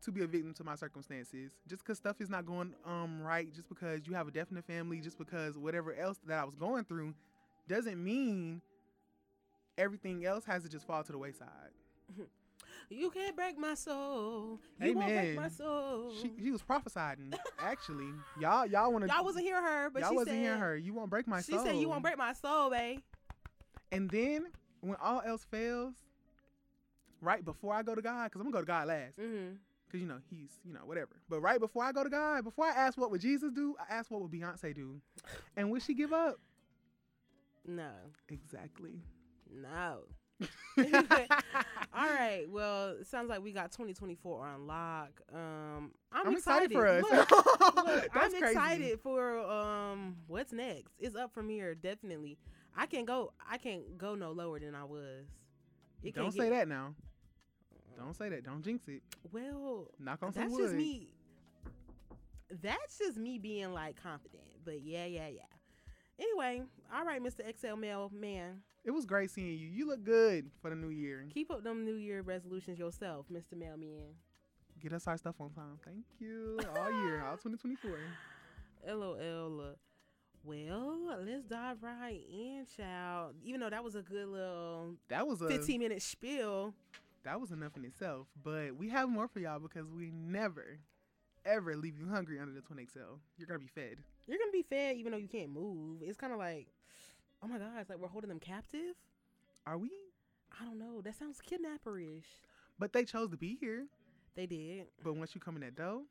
[0.03, 1.53] to be a victim to my circumstances.
[1.69, 5.01] Just because stuff is not going um right, just because you have a definite family,
[5.01, 7.14] just because whatever else that I was going through,
[7.69, 8.61] doesn't mean
[9.79, 11.49] everything else has to just fall to the wayside.
[12.89, 14.61] You can't break my soul.
[14.81, 15.51] You won't break my Amen.
[15.51, 16.12] soul.
[16.23, 17.35] She, she was prophesying.
[17.59, 18.07] Actually,
[18.41, 20.77] y'all y'all want to Y'all wasn't hearing her, but y'all she wasn't said, hearing her.
[20.77, 21.65] You won't break my she soul.
[21.65, 23.01] She said you won't break my soul, babe.
[23.91, 24.47] And then
[24.83, 25.95] when all else fails,
[27.21, 29.19] right before I go to God, because I'm gonna go to God last.
[29.19, 29.55] Mm-hmm.
[29.91, 31.17] Cause you know he's you know whatever.
[31.29, 33.95] But right before I go to God, before I ask what would Jesus do, I
[33.95, 35.01] ask what would Beyonce do,
[35.57, 36.37] and would she give up?
[37.67, 37.91] No,
[38.29, 39.01] Exactly.
[39.57, 40.01] No.
[41.95, 42.45] All right.
[42.49, 45.21] Well, it sounds like we got 2024 on lock.
[45.33, 47.03] Um, I'm, I'm excited for us.
[47.03, 48.45] Look, look, That's I'm crazy.
[48.45, 50.92] excited for um what's next.
[50.99, 52.37] It's up from here, definitely.
[52.77, 53.33] I can't go.
[53.51, 55.25] I can't go no lower than I was.
[56.03, 56.95] It Don't say get- that now.
[57.97, 58.45] Don't say that.
[58.45, 59.01] Don't jinx it.
[59.33, 60.62] Well, Knock on some that's wood.
[60.64, 61.14] just me.
[62.62, 64.42] That's just me being like confident.
[64.64, 65.40] But yeah, yeah, yeah.
[66.19, 66.63] Anyway,
[66.95, 67.41] all right, Mr.
[67.59, 69.69] XL Mail man, It was great seeing you.
[69.69, 71.27] You look good for the new year.
[71.33, 73.57] keep up them New Year resolutions yourself, Mr.
[73.57, 74.15] Mailman.
[74.81, 75.79] Get us our stuff on time.
[75.85, 76.59] Thank you.
[76.79, 77.99] All year, all 2024.
[78.89, 79.75] LOL.
[80.45, 83.35] Well, let's dive right in, child.
[83.43, 86.73] Even though that was a good little That was a 15 minute spiel.
[87.25, 88.29] that was enough in itself.
[88.45, 90.79] But we have more for y'all because we never,
[91.47, 93.17] ever leave you hungry under the Twin XL.
[93.39, 93.99] You're gonna be fed.
[94.27, 96.03] You're to be fed even though you can't move.
[96.03, 96.67] It's kind of like,
[97.43, 98.95] oh my God, it's like we're holding them captive.
[99.67, 99.91] Are we?
[100.61, 101.01] I don't know.
[101.03, 102.25] That sounds kidnapperish.
[102.79, 103.87] But they chose to be here.
[104.35, 104.87] They did.
[105.03, 106.03] But once you come in that door,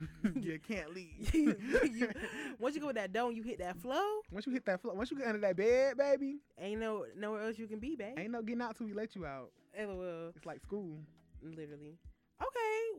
[0.40, 1.34] you can't leave.
[1.34, 2.10] You-
[2.58, 4.20] Once you go with that dome, you hit that flow.
[4.30, 7.42] once you hit that flow, once you get under that bed, baby, Ain't no nowhere
[7.46, 8.18] else you can be, babe.
[8.18, 9.50] ain't no getting out till we let you out.
[9.78, 10.32] LOL.
[10.36, 10.98] It's like school.
[11.42, 11.96] Literally.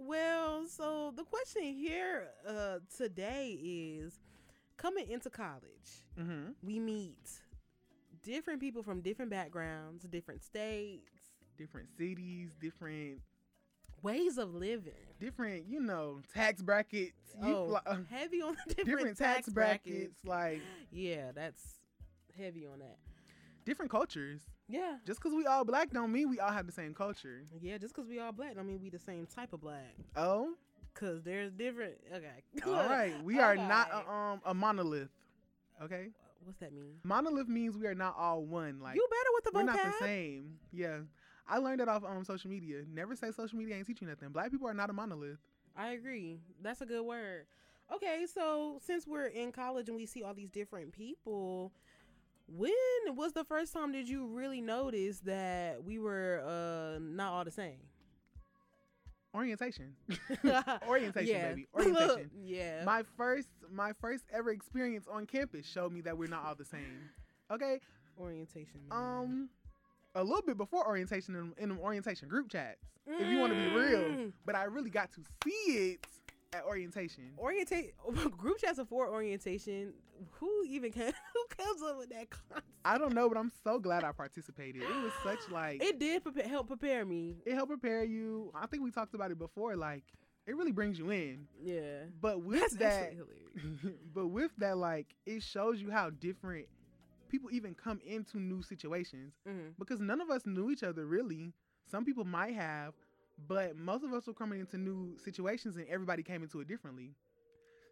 [0.07, 4.19] Well, so the question here uh, today is
[4.77, 5.61] coming into college,
[6.19, 6.51] Mm-hmm.
[6.63, 7.29] we meet
[8.23, 11.03] different people from different backgrounds, different states,
[11.57, 13.19] Different cities, different,
[14.01, 14.93] ways of living.
[15.19, 17.13] different, you know, tax brackets.
[17.41, 20.61] You oh, uh, heavy on the different, different tax brackets, like
[20.91, 21.61] Yeah, that's
[22.37, 22.97] heavy on that.
[23.65, 24.41] Different cultures.
[24.67, 24.97] Yeah.
[25.05, 27.43] Just because we all black don't mean we all have the same culture.
[27.61, 29.95] Yeah, just because we all black, don't mean we the same type of black.
[30.15, 30.53] Oh,
[30.93, 31.93] Cause there's different.
[32.13, 32.43] Okay.
[32.65, 33.13] all right.
[33.23, 35.09] We are not a, um a monolith.
[35.81, 36.09] Okay,
[36.43, 36.93] What's that mean?
[37.03, 38.79] monolith means we are not all one.
[38.81, 40.57] Like you better with the we're not the same.
[40.71, 40.99] Yeah,
[41.47, 42.83] I learned that off um social media.
[42.91, 44.29] Never say social media ain't teaching nothing.
[44.29, 45.39] Black people are not a monolith.
[45.75, 46.37] I agree.
[46.61, 47.45] That's a good word.
[47.93, 51.73] Okay, so since we're in college and we see all these different people,
[52.55, 57.43] when was the first time did you really notice that we were uh not all
[57.45, 57.77] the same?
[59.33, 59.95] Orientation,
[60.87, 61.49] orientation, Yeah.
[61.49, 62.31] baby, orientation.
[62.43, 62.83] yeah.
[62.83, 66.65] my first my first ever experience on campus showed me that we're not all the
[66.65, 67.09] same.
[67.49, 67.79] Okay,
[68.19, 68.81] orientation.
[68.89, 68.97] man.
[68.99, 69.49] um,
[70.15, 73.73] a little bit before orientation in, in orientation group chats, if you want to be
[73.73, 73.99] real.
[74.01, 74.33] Mm.
[74.45, 76.05] But I really got to see it
[76.53, 77.31] at orientation.
[77.37, 77.93] Orientate
[78.37, 79.93] group chats before orientation.
[80.33, 82.67] Who even can who comes up with that concept?
[82.83, 84.81] I don't know, but I'm so glad I participated.
[84.83, 87.37] It was such like it, did prepare, help prepare me.
[87.45, 88.51] It helped prepare you.
[88.53, 89.75] I think we talked about it before.
[89.75, 90.03] Like
[90.45, 91.47] it really brings you in.
[91.63, 92.03] Yeah.
[92.21, 93.13] But with That's that,
[94.13, 96.65] but with that, like it shows you how different
[97.29, 99.73] people even come into new situations Mhm.
[99.79, 101.53] because none of us knew each other really.
[101.89, 102.93] Some people might have,
[103.47, 107.11] but most of us were coming into new situations and everybody came into it differently.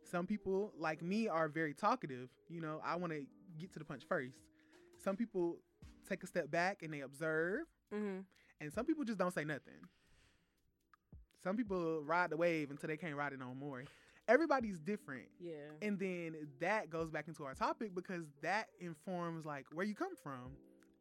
[0.03, 2.29] Some people, like me, are very talkative.
[2.49, 3.25] You know, I want to
[3.59, 4.35] get to the punch first.
[5.03, 5.57] Some people
[6.07, 8.25] take a step back and they observe, Mhm.
[8.59, 9.87] and some people just don't say nothing.
[11.43, 13.85] Some people ride the wave until they can't ride it no more.
[14.27, 15.27] Everybody's different.
[15.39, 15.69] Yeah.
[15.81, 20.15] And then that goes back into our topic because that informs like where you come
[20.21, 20.51] from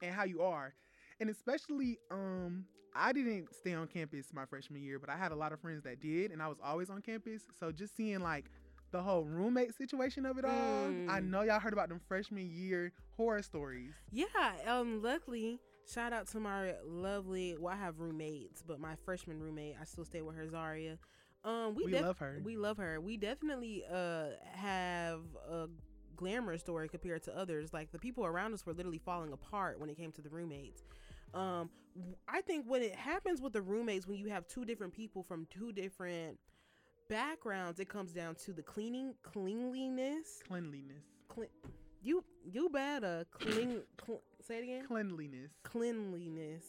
[0.00, 0.74] and how you are.
[1.20, 5.36] And especially um I didn't stay on campus my freshman year, but I had a
[5.36, 7.42] lot of friends that did and I was always on campus.
[7.60, 8.46] So just seeing like
[8.90, 11.28] the whole roommate situation of it all, I Mm.
[11.30, 13.92] know y'all heard about them freshman year horror stories.
[14.10, 14.26] Yeah,
[14.66, 15.60] um, luckily,
[15.92, 17.56] shout out to my lovely.
[17.58, 20.98] Well, I have roommates, but my freshman roommate, I still stay with her, Zaria.
[21.44, 22.40] Um, we, We def- love her.
[22.42, 23.00] We love her.
[23.00, 25.68] We definitely uh have a
[26.16, 27.72] glamorous story compared to others.
[27.74, 30.82] Like the people around us were literally falling apart when it came to the roommates.
[31.34, 31.70] Um,
[32.28, 35.46] I think when it happens with the roommates, when you have two different people from
[35.50, 36.38] two different
[37.08, 40.40] backgrounds, it comes down to the cleaning, cleanliness.
[40.46, 41.02] Cleanliness.
[41.28, 41.46] Cle-
[42.02, 43.82] you you better clean.
[44.06, 45.50] Cl- say it again Cleanliness.
[45.64, 46.64] cleanliness.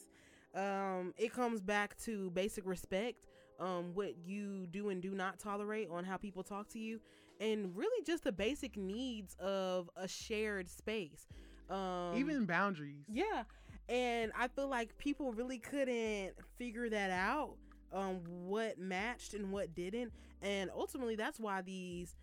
[0.54, 3.28] Um, it comes back to basic respect,
[3.60, 6.98] um, what you do and do not tolerate on how people talk to you,
[7.40, 11.28] and really just the basic needs of a shared space.
[11.70, 13.04] Um, Even boundaries.
[13.08, 13.44] yeah,
[13.90, 17.56] and I feel like people really couldn't figure that out,
[17.92, 22.16] um, what matched and what didn't, and ultimately that's why these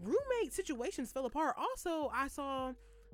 [0.00, 1.56] roommate situations fell apart.
[1.58, 2.72] Also, I saw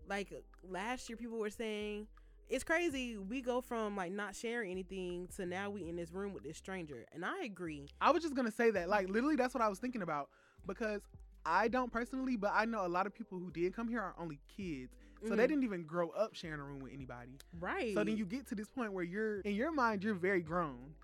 [0.08, 0.32] like
[0.68, 2.08] last year people were saying
[2.50, 3.16] it's crazy.
[3.16, 6.58] We go from like not sharing anything to now we in this room with this
[6.58, 7.88] stranger, and I agree.
[8.00, 8.88] I was just gonna say that.
[8.88, 10.28] Like literally that's what I was thinking about.
[10.66, 11.02] Because
[11.46, 14.14] I don't personally, but I know a lot of people who did come here are
[14.18, 14.94] only kids.
[15.28, 15.48] So they Mhm.
[15.48, 17.38] didn't even grow up sharing a room with anybody.
[17.60, 17.94] right.
[17.94, 20.94] So then you get to this point where you're in your mind you're very grown,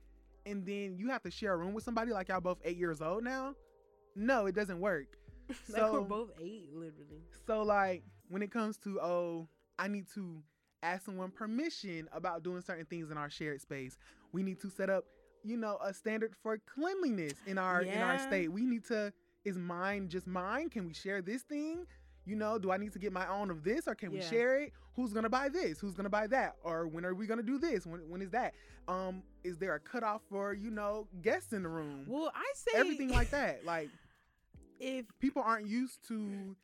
[0.46, 3.00] and then you have to share a room with somebody like y'all both eight years
[3.00, 3.54] old now.
[4.14, 5.16] No, it doesn't work.
[5.48, 7.22] like so- we're both eight, literally.
[7.46, 10.42] So like when it comes to oh, I need to
[10.83, 13.98] ask someone permission about doing certain things in our shared space.
[14.33, 15.04] We need to set up,
[15.44, 18.52] you know, a standard for cleanliness in our in our state.
[18.52, 19.12] We need to
[19.44, 20.68] is mine just mine?
[20.68, 21.87] Can we share this thing?
[22.26, 24.61] You know, do I need to get my own of this or can we share
[24.61, 24.72] it?
[24.94, 25.80] Who's gonna buy this?
[25.80, 26.56] Who's gonna buy that?
[26.62, 27.87] Or when are we gonna do this?
[27.87, 28.54] When when is that?
[28.88, 32.04] Um, is there a cutoff for, you know, guests in the room?
[32.09, 33.64] Well, I say Everything like that.
[33.64, 33.88] Like
[34.80, 36.56] if people aren't used to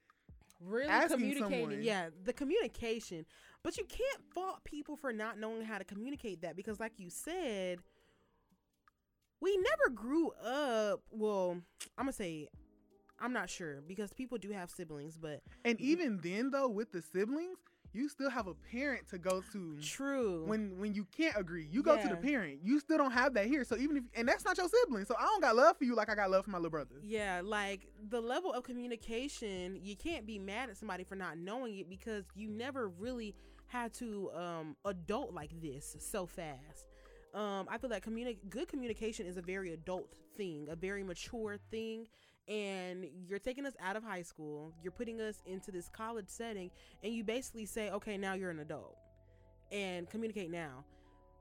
[0.60, 1.82] really communicating someone.
[1.82, 3.26] yeah the communication
[3.62, 7.10] but you can't fault people for not knowing how to communicate that because like you
[7.10, 7.78] said
[9.40, 11.58] we never grew up well
[11.98, 12.48] i'm gonna say
[13.20, 17.02] i'm not sure because people do have siblings but And even then, though, with the
[17.02, 17.58] siblings,
[17.92, 19.78] you still have a parent to go to.
[19.80, 22.60] true When when you can't agree, you go to the parent.
[22.62, 23.64] You still don't have that here.
[23.64, 25.06] So even if and that's not your sibling.
[25.06, 26.96] So I don't got love for you like I got love for my little brother.
[27.02, 31.78] yeah like the level of communication you can't be mad at somebody for not knowing
[31.78, 33.34] it because you never really
[33.68, 36.86] had to um adult like this so fast
[37.34, 41.56] um i feel like communi- good communication is a very adult thing a very mature
[41.70, 42.06] thing
[42.48, 46.70] and you're taking us out of high school you're putting us into this college setting
[47.02, 48.96] and you basically say okay now you're an adult
[49.72, 50.84] and communicate now.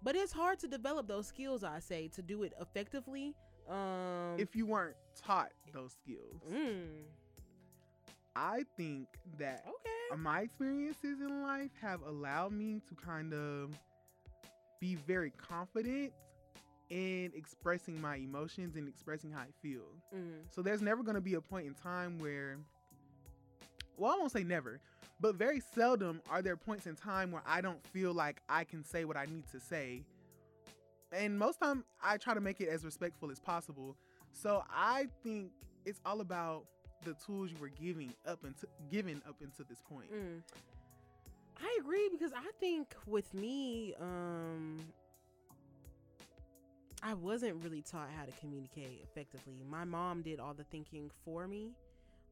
[0.02, 3.36] But it's hard to develop those skills i say to do it effectively
[3.70, 7.04] um If you weren't taught those skills, mm,
[8.36, 9.08] I think
[9.40, 10.22] that okay.
[10.22, 13.72] my experiences in life have allowed me to kind of
[14.80, 16.14] be very confident
[16.90, 19.84] in expressing my emotions and expressing how I feel.
[20.16, 22.58] mm, So there's never going to be a point in time where,
[23.98, 24.80] well, I won't say never,
[25.20, 28.84] but very seldom are there points in time where I don't feel like I can
[28.84, 30.04] say what I need to say.
[31.12, 33.96] And most time I try to make it as respectful as possible.
[34.34, 35.52] So I think
[35.86, 36.66] it's all about
[37.06, 40.12] the tools you were giving up into given up into this point.
[40.14, 40.42] mm.
[41.62, 44.78] I agree because I think with me, um,
[47.08, 49.54] I wasn't really taught how to communicate effectively.
[49.70, 51.70] My mom did all the thinking for me,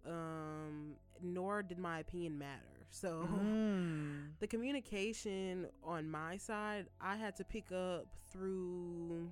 [0.03, 2.59] um, nor did my opinion matter.
[2.89, 4.33] So Mm.
[4.39, 9.31] the communication on my side, I had to pick up through.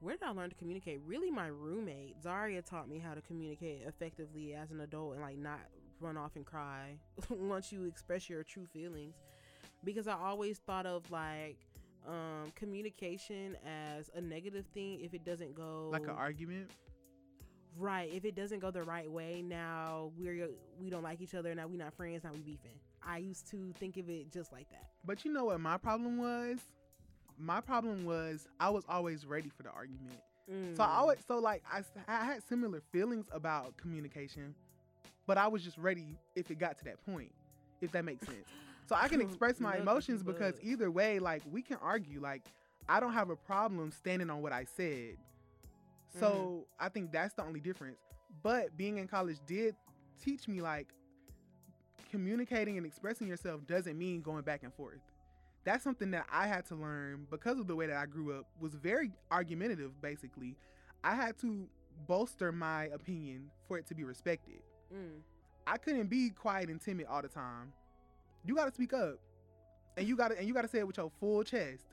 [0.00, 1.00] Where did I learn to communicate?
[1.06, 5.38] Really, my roommate Zaria taught me how to communicate effectively as an adult and like
[5.38, 5.60] not
[6.00, 6.98] run off and cry
[7.30, 9.14] once you express your true feelings.
[9.84, 11.58] Because I always thought of like
[12.06, 16.70] um, communication as a negative thing if it doesn't go Like an argument.
[17.78, 18.10] right.
[18.12, 20.48] If it doesn't go the right way, now we're
[20.80, 21.54] we don't like each other.
[21.54, 22.24] Now we're not friends.
[22.24, 22.78] Now we beefing.
[23.06, 24.86] I used to think of it just like that.
[25.04, 26.58] But you know what my problem was?
[27.38, 30.18] My problem was I was always ready for the argument.
[30.76, 30.98] So I Mm.
[30.98, 34.54] always so like I, I had similar feelings about communication,
[35.26, 37.32] but I was just ready if it got to that point,
[37.80, 38.46] if that makes sense.
[38.86, 42.20] So I can express my emotions because either way, like we can argue.
[42.20, 42.42] Like
[42.88, 45.16] I don't have a problem standing on what I said.
[46.18, 47.98] So I think that's the only difference.
[48.42, 49.74] But being in college did
[50.22, 50.88] teach me like
[52.10, 55.00] communicating and expressing yourself doesn't mean going back and forth.
[55.64, 58.46] That's something that I had to learn because of the way that I grew up
[58.60, 60.56] was very argumentative basically.
[61.02, 61.68] I had to
[62.06, 64.62] bolster my opinion for it to be respected.
[64.94, 65.20] Mm.
[65.66, 67.72] I couldn't be quiet and timid all the time.
[68.46, 69.18] You got to speak up.
[69.96, 71.84] And you got to and you got to say it with your full chest.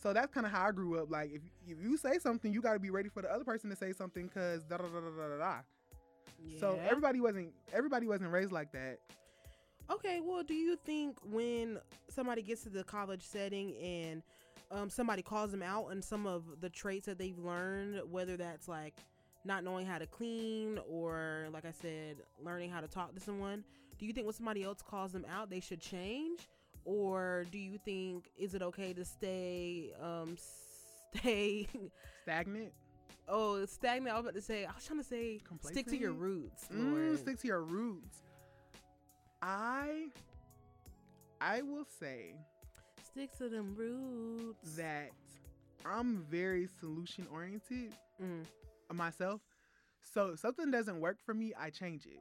[0.00, 1.10] So that's kind of how I grew up.
[1.10, 3.70] Like if if you say something, you got to be ready for the other person
[3.70, 5.38] to say something cuz da da da da da da.
[5.38, 5.60] da.
[6.58, 8.98] So everybody wasn't everybody wasn't raised like that.
[9.90, 11.78] Okay, well, do you think when
[12.08, 14.22] somebody gets to the college setting and
[14.70, 18.68] um, somebody calls them out on some of the traits that they've learned, whether that's
[18.68, 18.94] like
[19.44, 23.64] not knowing how to clean or, like I said, learning how to talk to someone,
[24.02, 26.40] do you think when somebody else calls them out, they should change?
[26.84, 30.36] Or do you think is it okay to stay, um,
[31.16, 31.68] stay,
[32.24, 32.72] Stagnant.
[33.28, 34.12] oh, stagnant?
[34.12, 35.38] I was about to say, I was trying to say,
[35.70, 36.66] stick to your roots.
[36.74, 38.22] Mm, stick to your roots.
[39.40, 40.06] I
[41.40, 42.34] I will say
[43.12, 44.74] stick to them roots.
[44.76, 45.10] that
[45.86, 48.44] I'm very solution oriented Mm.
[48.92, 49.40] myself.
[50.12, 52.20] So if something doesn't work for me, I change it.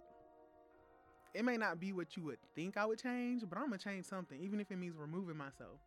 [1.34, 4.06] It may not be what you would think I would change, but I'm gonna change
[4.06, 5.80] something, even if it means removing myself.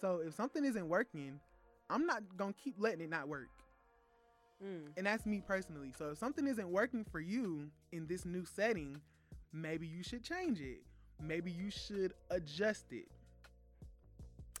[0.00, 1.40] So if something isn't working,
[1.90, 3.48] I'm not gonna keep letting it not work.
[4.64, 4.88] Mm.
[4.96, 5.92] And that's me personally.
[5.98, 9.00] So if something isn't working for you in this new setting,
[9.52, 10.82] maybe you should change it.
[11.20, 13.08] Maybe you should adjust it.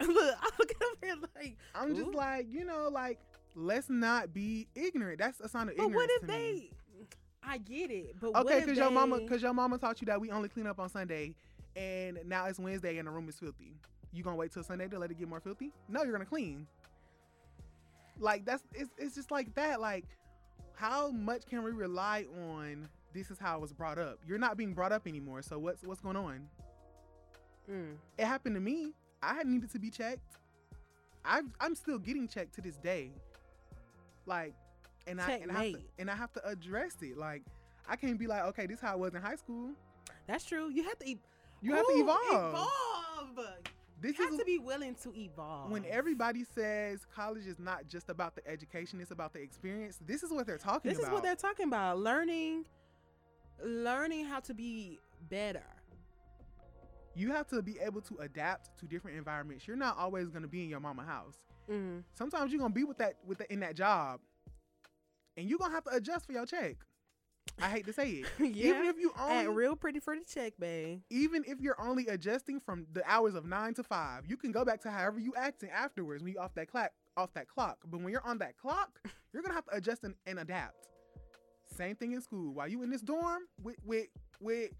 [0.00, 3.20] Look, I'm looking over here like, I'm just like, you know, like
[3.54, 5.18] let's not be ignorant.
[5.18, 5.92] That's a sign of but ignorance.
[5.92, 6.52] But what if they?
[6.60, 6.70] me.
[7.46, 10.30] I get it, but Okay, because your mama, because your mama taught you that we
[10.30, 11.34] only clean up on Sunday,
[11.76, 13.72] and now it's Wednesday and the room is filthy.
[14.12, 15.72] You gonna wait till Sunday to let it get more filthy?
[15.88, 16.66] No, you're gonna clean.
[18.18, 19.80] Like that's it's it's just like that.
[19.80, 20.04] Like,
[20.74, 22.88] how much can we rely on?
[23.12, 24.18] This is how I was brought up.
[24.26, 25.42] You're not being brought up anymore.
[25.42, 26.48] So what's what's going on?
[27.70, 27.94] Mm.
[28.18, 28.92] It happened to me.
[29.22, 30.38] I needed to be checked.
[31.24, 33.10] I've, I'm still getting checked to this day.
[34.26, 34.54] Like,
[35.06, 37.16] and I and I, have to, and I have to address it.
[37.16, 37.42] Like,
[37.88, 39.70] I can't be like, okay, this is how it was in high school.
[40.26, 40.70] That's true.
[40.70, 41.08] You have to.
[41.08, 41.20] E-
[41.62, 42.54] You have to evolve.
[42.54, 43.48] Evolve.
[44.00, 45.70] This You have to be willing to evolve.
[45.70, 49.98] when everybody says college is not just about the education; it's about the experience.
[50.06, 51.02] This is what they're talking This about.
[51.02, 51.98] This is what they're talking about.
[52.00, 52.64] Learning,
[53.62, 54.98] learning how to be
[55.30, 55.62] better.
[57.14, 59.66] you have to be able to adapt to different environments.
[59.68, 61.36] You're not always going to be in your mama house.
[61.70, 62.02] Mm.
[62.14, 64.20] Sometimes you're gonna be with that with the, in that job,
[65.36, 66.76] and you're gonna have to adjust for your check.
[67.60, 68.26] I hate to say it.
[68.38, 68.70] yeah.
[68.70, 71.00] Even if you Act only, real pretty for the check, babe.
[71.10, 74.64] even if you're only adjusting from the hours of nine to five, you can go
[74.64, 76.90] back to however you acting afterwards when you off that clock.
[77.16, 78.98] Off that clock, but when you're on that clock,
[79.32, 80.74] you're gonna have to adjust and, and adapt.
[81.76, 82.52] Same thing in school.
[82.54, 84.06] While you in this dorm with with
[84.40, 84.70] with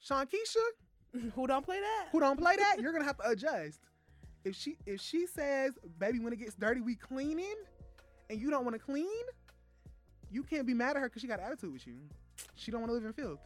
[0.00, 2.08] Sean Keisha, Who don't play that?
[2.12, 3.78] who don't play that, you're gonna have to adjust.
[4.44, 7.54] If she if she says, "Baby, when it gets dirty, we cleaning,"
[8.28, 9.06] and you don't want to clean,
[10.30, 11.94] you can't be mad at her because she got an attitude with you.
[12.54, 13.40] She don't want to live in filth.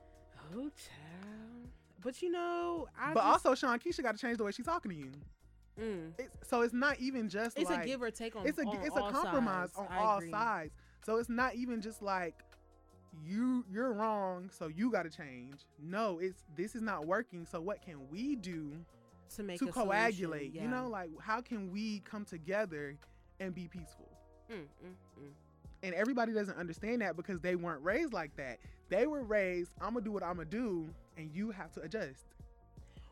[0.55, 1.68] Oh, child.
[2.03, 4.66] But you know, I but just, also, Sean Keisha got to change the way she's
[4.66, 5.11] talking to you.
[5.81, 8.47] mm, It's, so it's not even just it's like a give or take on.
[8.47, 9.79] it's a on it's a compromise sides.
[9.79, 10.31] on I all agree.
[10.31, 10.75] sides.
[11.07, 12.35] So it's not even just like
[13.25, 15.61] you you're wrong, so you got to change.
[15.81, 17.47] No, it's this is not working.
[17.47, 18.73] So what can we do
[19.37, 20.53] to make to coagulate?
[20.53, 20.62] yeah.
[20.62, 22.97] You know, like how can we come together
[23.38, 24.09] and be peaceful?
[24.51, 25.29] Mm, mm, mm.
[25.83, 28.59] And everybody doesn't understand that because they weren't raised like that.
[28.88, 32.27] They were raised, I'm gonna do what I'm gonna do, and you have to adjust.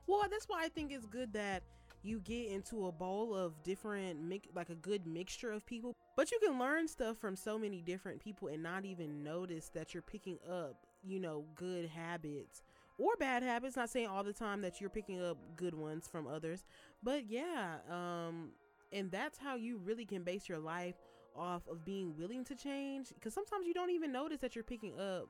[0.07, 1.63] Well, that's why I think it's good that
[2.03, 5.95] you get into a bowl of different, like a good mixture of people.
[6.17, 9.93] But you can learn stuff from so many different people and not even notice that
[9.95, 12.63] you're picking up, you know, good habits
[12.99, 13.77] or bad habits.
[13.77, 16.65] Not saying all the time that you're picking up good ones from others,
[17.03, 18.51] but yeah, um,
[18.93, 20.97] and that's how you really can base your life
[21.37, 23.09] off of being willing to change.
[23.15, 25.29] Because sometimes you don't even notice that you're picking up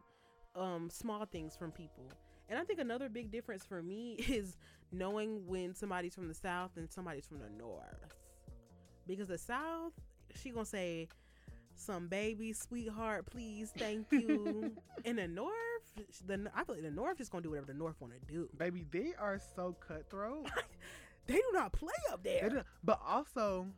[0.56, 2.04] um, small things from people.
[2.48, 4.56] And I think another big difference for me is
[4.92, 8.16] knowing when somebody's from the south and somebody's from the north.
[9.06, 9.92] Because the south,
[10.34, 11.08] she gonna say
[11.74, 14.72] some baby sweetheart, please, thank you.
[15.04, 15.54] In the north,
[16.26, 18.48] the I feel like the north is gonna do whatever the north want to do.
[18.58, 20.50] Baby, they are so cutthroat.
[21.26, 22.64] They do not play up there.
[22.82, 23.68] but also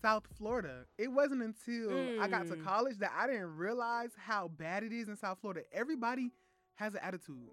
[0.00, 0.86] South Florida.
[0.98, 2.64] It wasn't until I got to Mm.
[2.64, 5.62] college that I didn't realize how bad it is in South Florida.
[5.72, 6.30] Everybody
[6.74, 7.50] has an attitude.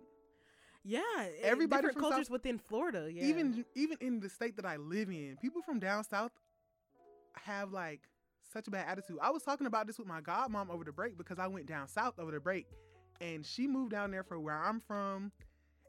[0.83, 3.09] Yeah, Everybody everybody different from South- cultures within Florida.
[3.11, 6.31] Yeah, Even even in the state that I live in, people from down south
[7.35, 8.01] have like
[8.51, 9.17] such a bad attitude.
[9.21, 11.87] I was talking about this with my godmom over the break because I went down
[11.87, 12.67] south over the break
[13.21, 15.31] and she moved down there for where I'm from.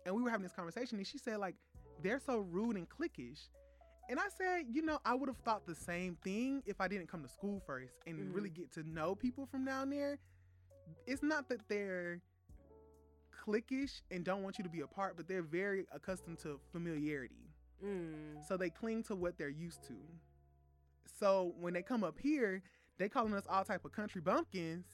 [0.05, 1.55] And we were having this conversation and she said, like,
[2.03, 3.49] they're so rude and cliquish.
[4.11, 7.07] And I said, you know, I would have thought the same thing if I didn't
[7.07, 8.35] come to school first and Mhm.
[8.35, 10.19] really get to know people from down there.
[11.07, 12.21] It's not that they're
[13.31, 17.55] cliquish and don't want you to be a part, but they're very accustomed to familiarity.
[17.85, 18.43] Mm.
[18.49, 19.97] So they cling to what they're used to.
[21.07, 22.63] So when they come up here,
[22.99, 24.87] they calling us all type of country bumpkins,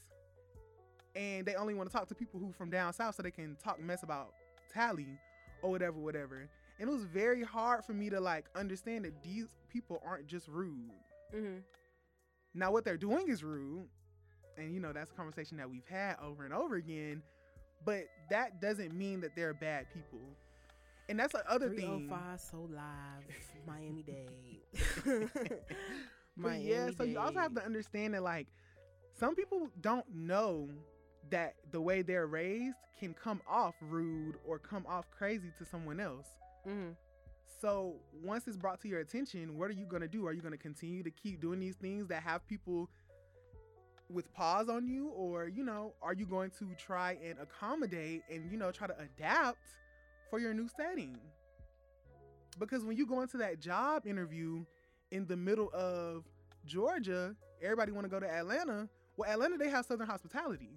[1.15, 3.55] and they only want to talk to people who from down south so they can
[3.55, 4.35] talk mess about
[4.69, 5.19] Tally
[5.63, 6.47] or whatever, whatever.
[6.79, 10.47] And it was very hard for me to like understand that these people aren't just
[10.47, 10.91] rude.
[11.33, 11.57] hmm
[12.53, 13.87] Now what they're doing is rude,
[14.57, 17.21] and you know that's a conversation that we've had over and over again.
[17.85, 20.19] But that doesn't mean that they're bad people.
[21.09, 22.07] And that's the other thing.
[22.09, 23.23] 305 so live
[23.65, 24.61] Miami Dade.
[26.37, 28.47] But yeah, so you also have to understand that like
[29.19, 30.69] some people don't know
[31.31, 35.99] that the way they're raised can come off rude or come off crazy to someone
[35.99, 36.27] else.
[36.67, 36.89] Hmm
[37.61, 40.27] So once it's brought to your attention, what are you gonna do?
[40.27, 42.89] Are you gonna continue to keep doing these things that have people
[44.09, 48.51] with paws on you, or you know, are you going to try and accommodate and
[48.51, 49.57] you know try to adapt
[50.29, 51.17] for your new setting?
[52.59, 54.65] Because when you go into that job interview
[55.11, 56.23] in the middle of
[56.65, 58.89] Georgia, everybody want to go to Atlanta.
[59.15, 60.71] Well, Atlanta they have Southern hospitality.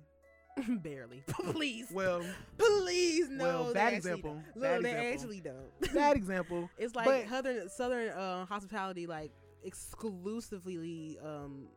[0.83, 1.23] Barely.
[1.29, 1.89] Please.
[1.93, 2.23] Well,
[2.59, 3.45] Please, no.
[3.45, 4.43] well, bad example.
[4.55, 4.63] don't.
[4.63, 5.13] Bad they example.
[5.13, 5.95] actually don't.
[5.95, 6.71] bad example.
[6.79, 9.31] It's like But- southern southern uh, hospitality, like
[9.65, 11.19] exclusively.
[11.25, 11.69] Um,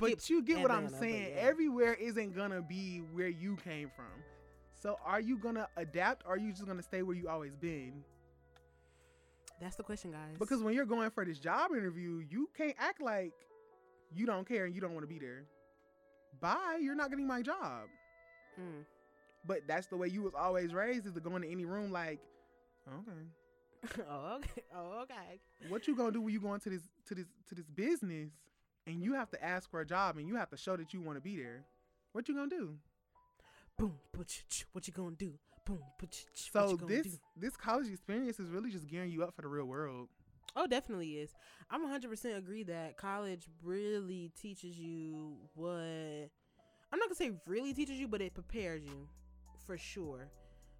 [0.00, 1.32] But you get what I'm saying.
[1.34, 1.42] yeah.
[1.42, 4.06] Everywhere isn't gonna be where you came from.
[4.80, 8.02] So are you gonna adapt or are you just gonna stay where you always been?
[9.60, 10.36] That's the question, guys.
[10.38, 13.32] Because when you're going for this job interview, you can't act like
[14.12, 15.44] you don't care and you don't want to be there.
[16.40, 17.82] Bye, you're not getting my job.
[18.60, 18.84] Mm.
[19.46, 22.20] But that's the way you was always raised is to go into any room like,
[22.88, 24.02] okay.
[24.10, 24.62] oh, okay.
[24.74, 25.40] Oh, okay.
[25.68, 28.30] What you gonna do when you go into this to this to this business
[28.86, 31.00] and you have to ask for a job and you have to show that you
[31.00, 31.64] want to be there?
[32.12, 32.76] What you gonna do?
[33.76, 33.94] Boom.
[34.14, 35.34] What you, what you gonna do?
[35.66, 35.80] Boom.
[36.34, 37.18] So what you gonna this do?
[37.36, 40.08] this college experience is really just gearing you up for the real world.
[40.56, 41.34] Oh, definitely is.
[41.70, 46.30] I'm 100% agree that college really teaches you what
[46.94, 49.08] I'm not gonna say really teaches you, but it prepares you
[49.66, 50.28] for sure.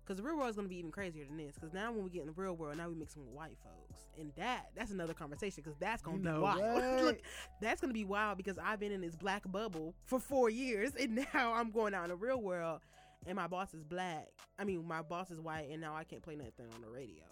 [0.06, 1.58] Cause the real world is gonna be even crazier than this.
[1.58, 3.98] Cause now when we get in the real world, now we mixing with white folks,
[4.16, 5.64] and that that's another conversation.
[5.64, 7.02] Cause that's gonna You be wild.
[7.02, 7.20] Look,
[7.60, 11.26] that's gonna be wild because I've been in this black bubble for four years, and
[11.34, 12.82] now I'm going out in the real world,
[13.26, 14.28] and my boss is black.
[14.56, 17.24] I mean, my boss is white, and now I can't play nothing on the radio.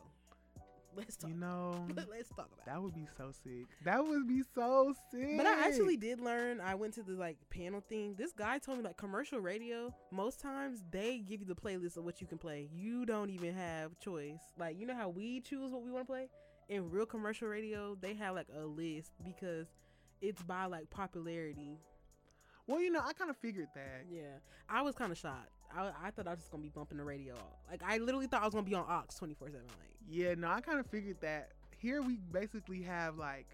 [0.96, 1.30] Let's talk.
[1.30, 2.58] You know, Let's talk about.
[2.60, 2.66] it.
[2.66, 3.66] that would be so sick.
[3.84, 5.36] That would be so sick.
[5.36, 6.60] But I actually did learn.
[6.60, 8.14] I went to the like panel thing.
[8.16, 9.94] This guy told me like commercial radio.
[10.10, 12.68] Most times they give you the playlist of what you can play.
[12.72, 14.40] You don't even have choice.
[14.58, 16.28] Like you know how we choose what we want to play.
[16.68, 19.66] In real commercial radio, they have like a list because
[20.20, 21.78] it's by like popularity.
[22.66, 24.04] Well, you know, I kind of figured that.
[24.10, 24.38] Yeah,
[24.68, 25.50] I was kind of shocked.
[25.76, 27.34] I, I thought I was just gonna be bumping the radio.
[27.70, 29.66] Like I literally thought I was gonna be on aux twenty four seven.
[29.66, 31.50] Like Yeah, no, I kind of figured that.
[31.78, 33.46] Here we basically have like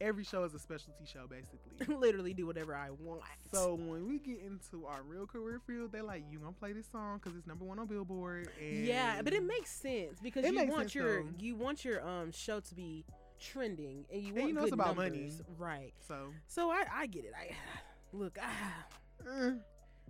[0.00, 1.94] every show is a specialty show, basically.
[1.96, 3.22] literally do whatever I want.
[3.52, 6.86] so when we get into our real career field, they're like, "You gonna play this
[6.90, 10.56] song because it's number one on Billboard." And Yeah, but it makes sense because you
[10.66, 11.28] want sense, your though.
[11.38, 13.04] you want your um show to be
[13.40, 15.10] trending and you And want you know it's about numbers.
[15.12, 15.32] money.
[15.58, 15.92] right?
[16.06, 16.28] so.
[16.46, 17.32] So I I get it.
[17.36, 17.50] I
[18.12, 18.38] look,
[19.26, 19.50] eh.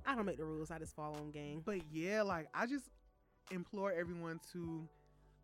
[0.06, 0.70] I don't make the rules.
[0.70, 1.62] I just follow them, gang.
[1.64, 2.84] But yeah, like I just
[3.50, 4.86] implore everyone to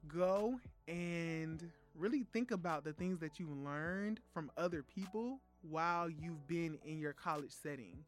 [0.08, 0.58] go
[0.88, 6.78] and really think about the things that you learned from other people while you've been
[6.84, 8.04] in your college setting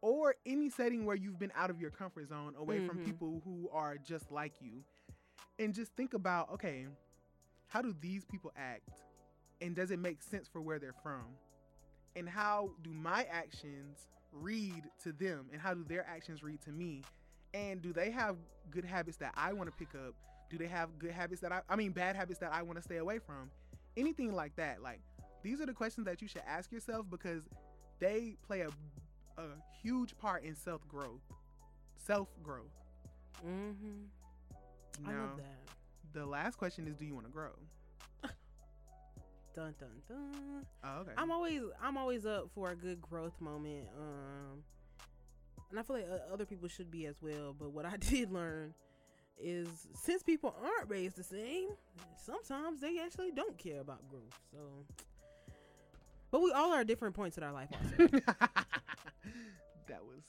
[0.00, 3.04] or any setting where you've been out of your comfort zone away from Mhm.
[3.04, 4.84] people who are just like you.
[5.58, 6.86] And just think about, okay,
[7.68, 8.90] how do these people act?
[9.60, 11.36] And does it make sense for where they're from?
[12.16, 15.46] And how do my actions read to them?
[15.52, 17.02] And how do their actions read to me?
[17.52, 18.36] And do they have
[18.70, 20.14] good habits that I want to pick up?
[20.50, 22.82] Do they have good habits that I, I mean, bad habits that I want to
[22.82, 23.50] stay away from?
[23.96, 24.82] Anything like that.
[24.82, 25.00] Like,
[25.42, 27.42] these are the questions that you should ask yourself because
[28.00, 28.68] they play a,
[29.40, 29.46] a
[29.82, 31.22] huge part in self growth.
[31.96, 32.72] Self growth.
[33.46, 35.08] Mm-hmm.
[35.08, 36.18] I love that.
[36.18, 37.50] the last question is do you want to grow?
[39.54, 40.66] Dun dun dun.
[40.82, 41.12] Oh, okay.
[41.16, 43.86] I'm always I'm always up for a good growth moment.
[43.96, 44.64] Um,
[45.70, 47.54] and I feel like uh, other people should be as well.
[47.58, 48.74] But what I did learn
[49.40, 51.68] is since people aren't raised the same,
[52.24, 54.38] sometimes they actually don't care about growth.
[54.52, 54.58] So
[56.30, 57.68] But we all are at different points in our life.
[57.72, 58.08] Also.
[59.88, 60.22] that was.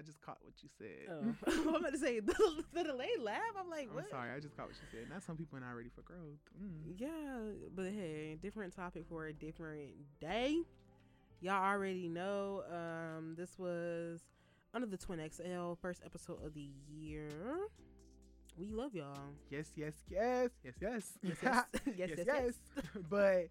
[0.00, 1.10] I just caught what you said.
[1.10, 1.68] Oh.
[1.68, 3.40] I'm about to say the, the delayed laugh.
[3.58, 5.10] I'm like, I'm sorry, I just caught what you said.
[5.10, 6.40] Not some people are not ready for growth.
[6.62, 6.94] Mm.
[6.96, 9.90] Yeah, but hey, different topic for a different
[10.20, 10.56] day.
[11.42, 12.62] Y'all already know.
[12.70, 14.20] Um, this was
[14.72, 17.28] under the Twin XL first episode of the year.
[18.58, 19.18] We love y'all.
[19.50, 22.26] Yes, yes, yes, yes, yes, Yes, yes, yes, yes, yes.
[22.26, 22.54] yes.
[23.10, 23.48] but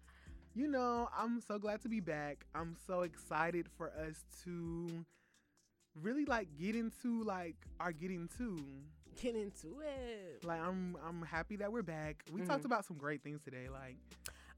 [0.54, 2.44] you know, I'm so glad to be back.
[2.56, 4.88] I'm so excited for us to
[5.94, 8.58] really like get into like our getting to.
[9.20, 10.44] Get into it.
[10.44, 12.22] Like I'm I'm happy that we're back.
[12.32, 12.46] We Mhm.
[12.46, 13.68] talked about some great things today.
[13.68, 13.96] Like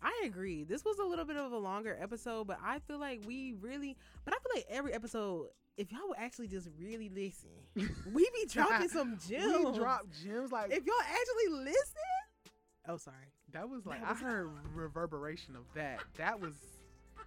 [0.03, 0.65] I agree.
[0.65, 3.97] This was a little bit of a longer episode, but I feel like we really.
[4.25, 7.51] But I feel like every episode, if y'all would actually just really listen,
[8.13, 9.65] we be dropping some gems.
[9.65, 12.53] we drop gems like If y'all actually listen.
[12.89, 13.33] Oh, sorry.
[13.53, 16.01] that was like that I heard reverberation of that.
[16.17, 16.55] That was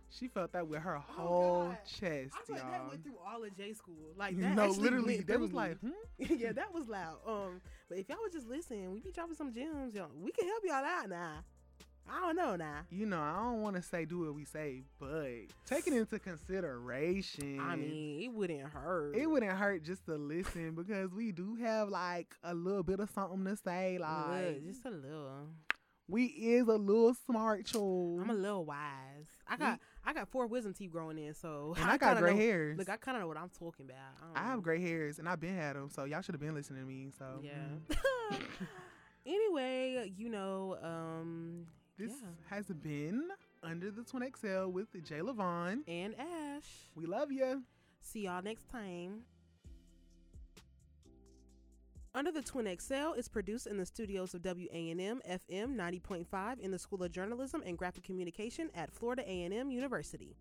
[0.09, 1.77] she felt that with her Oh, whole God.
[1.85, 2.71] chest, I y'all.
[2.71, 4.13] that went through all of J school.
[4.17, 5.89] Like that actually literally, through was like, hmm?
[6.19, 7.17] yeah, that was loud.
[7.27, 10.09] Um, but if y'all would just listening, we be dropping some gems, y'all.
[10.15, 11.43] We can help y'all out now.
[12.07, 12.81] I don't know now.
[12.91, 15.25] you know, I don't want to say do what we say, but
[15.65, 17.59] take it into consideration.
[17.59, 19.15] I mean, it wouldn't hurt.
[19.15, 23.09] it wouldn't hurt just to listen because we do have like a little bit of
[23.09, 23.97] something to say.
[23.99, 25.47] Like Look, just a little.
[26.07, 28.21] we is a little smart, child.
[28.21, 29.25] I'm a little wise.
[29.47, 32.31] I got I got four wisdom teeth growing in, so and I, got kinda gray
[32.33, 32.77] know, hairs.
[32.77, 34.35] Look, I kind of know what I'm talking about.
[34.35, 36.53] I don't have gray hairs, and I've been had them, so y'all should have been
[36.53, 37.09] listening to me.
[37.17, 37.43] So mm.
[37.43, 38.37] Yeah.
[39.25, 41.65] anyway, you know, um,
[41.97, 42.27] this Yeah.
[42.49, 43.29] has been
[43.63, 45.79] under the Twin XL with J.Levon.
[45.87, 46.89] and Ash.
[46.95, 47.63] We love you.
[47.99, 49.21] See y'all next time.
[52.15, 56.79] Under the Twin XL is produced in the studios of WANM FM 90.5 in the
[56.79, 60.37] School of Journalism and Graphic Communication at Florida A&M University.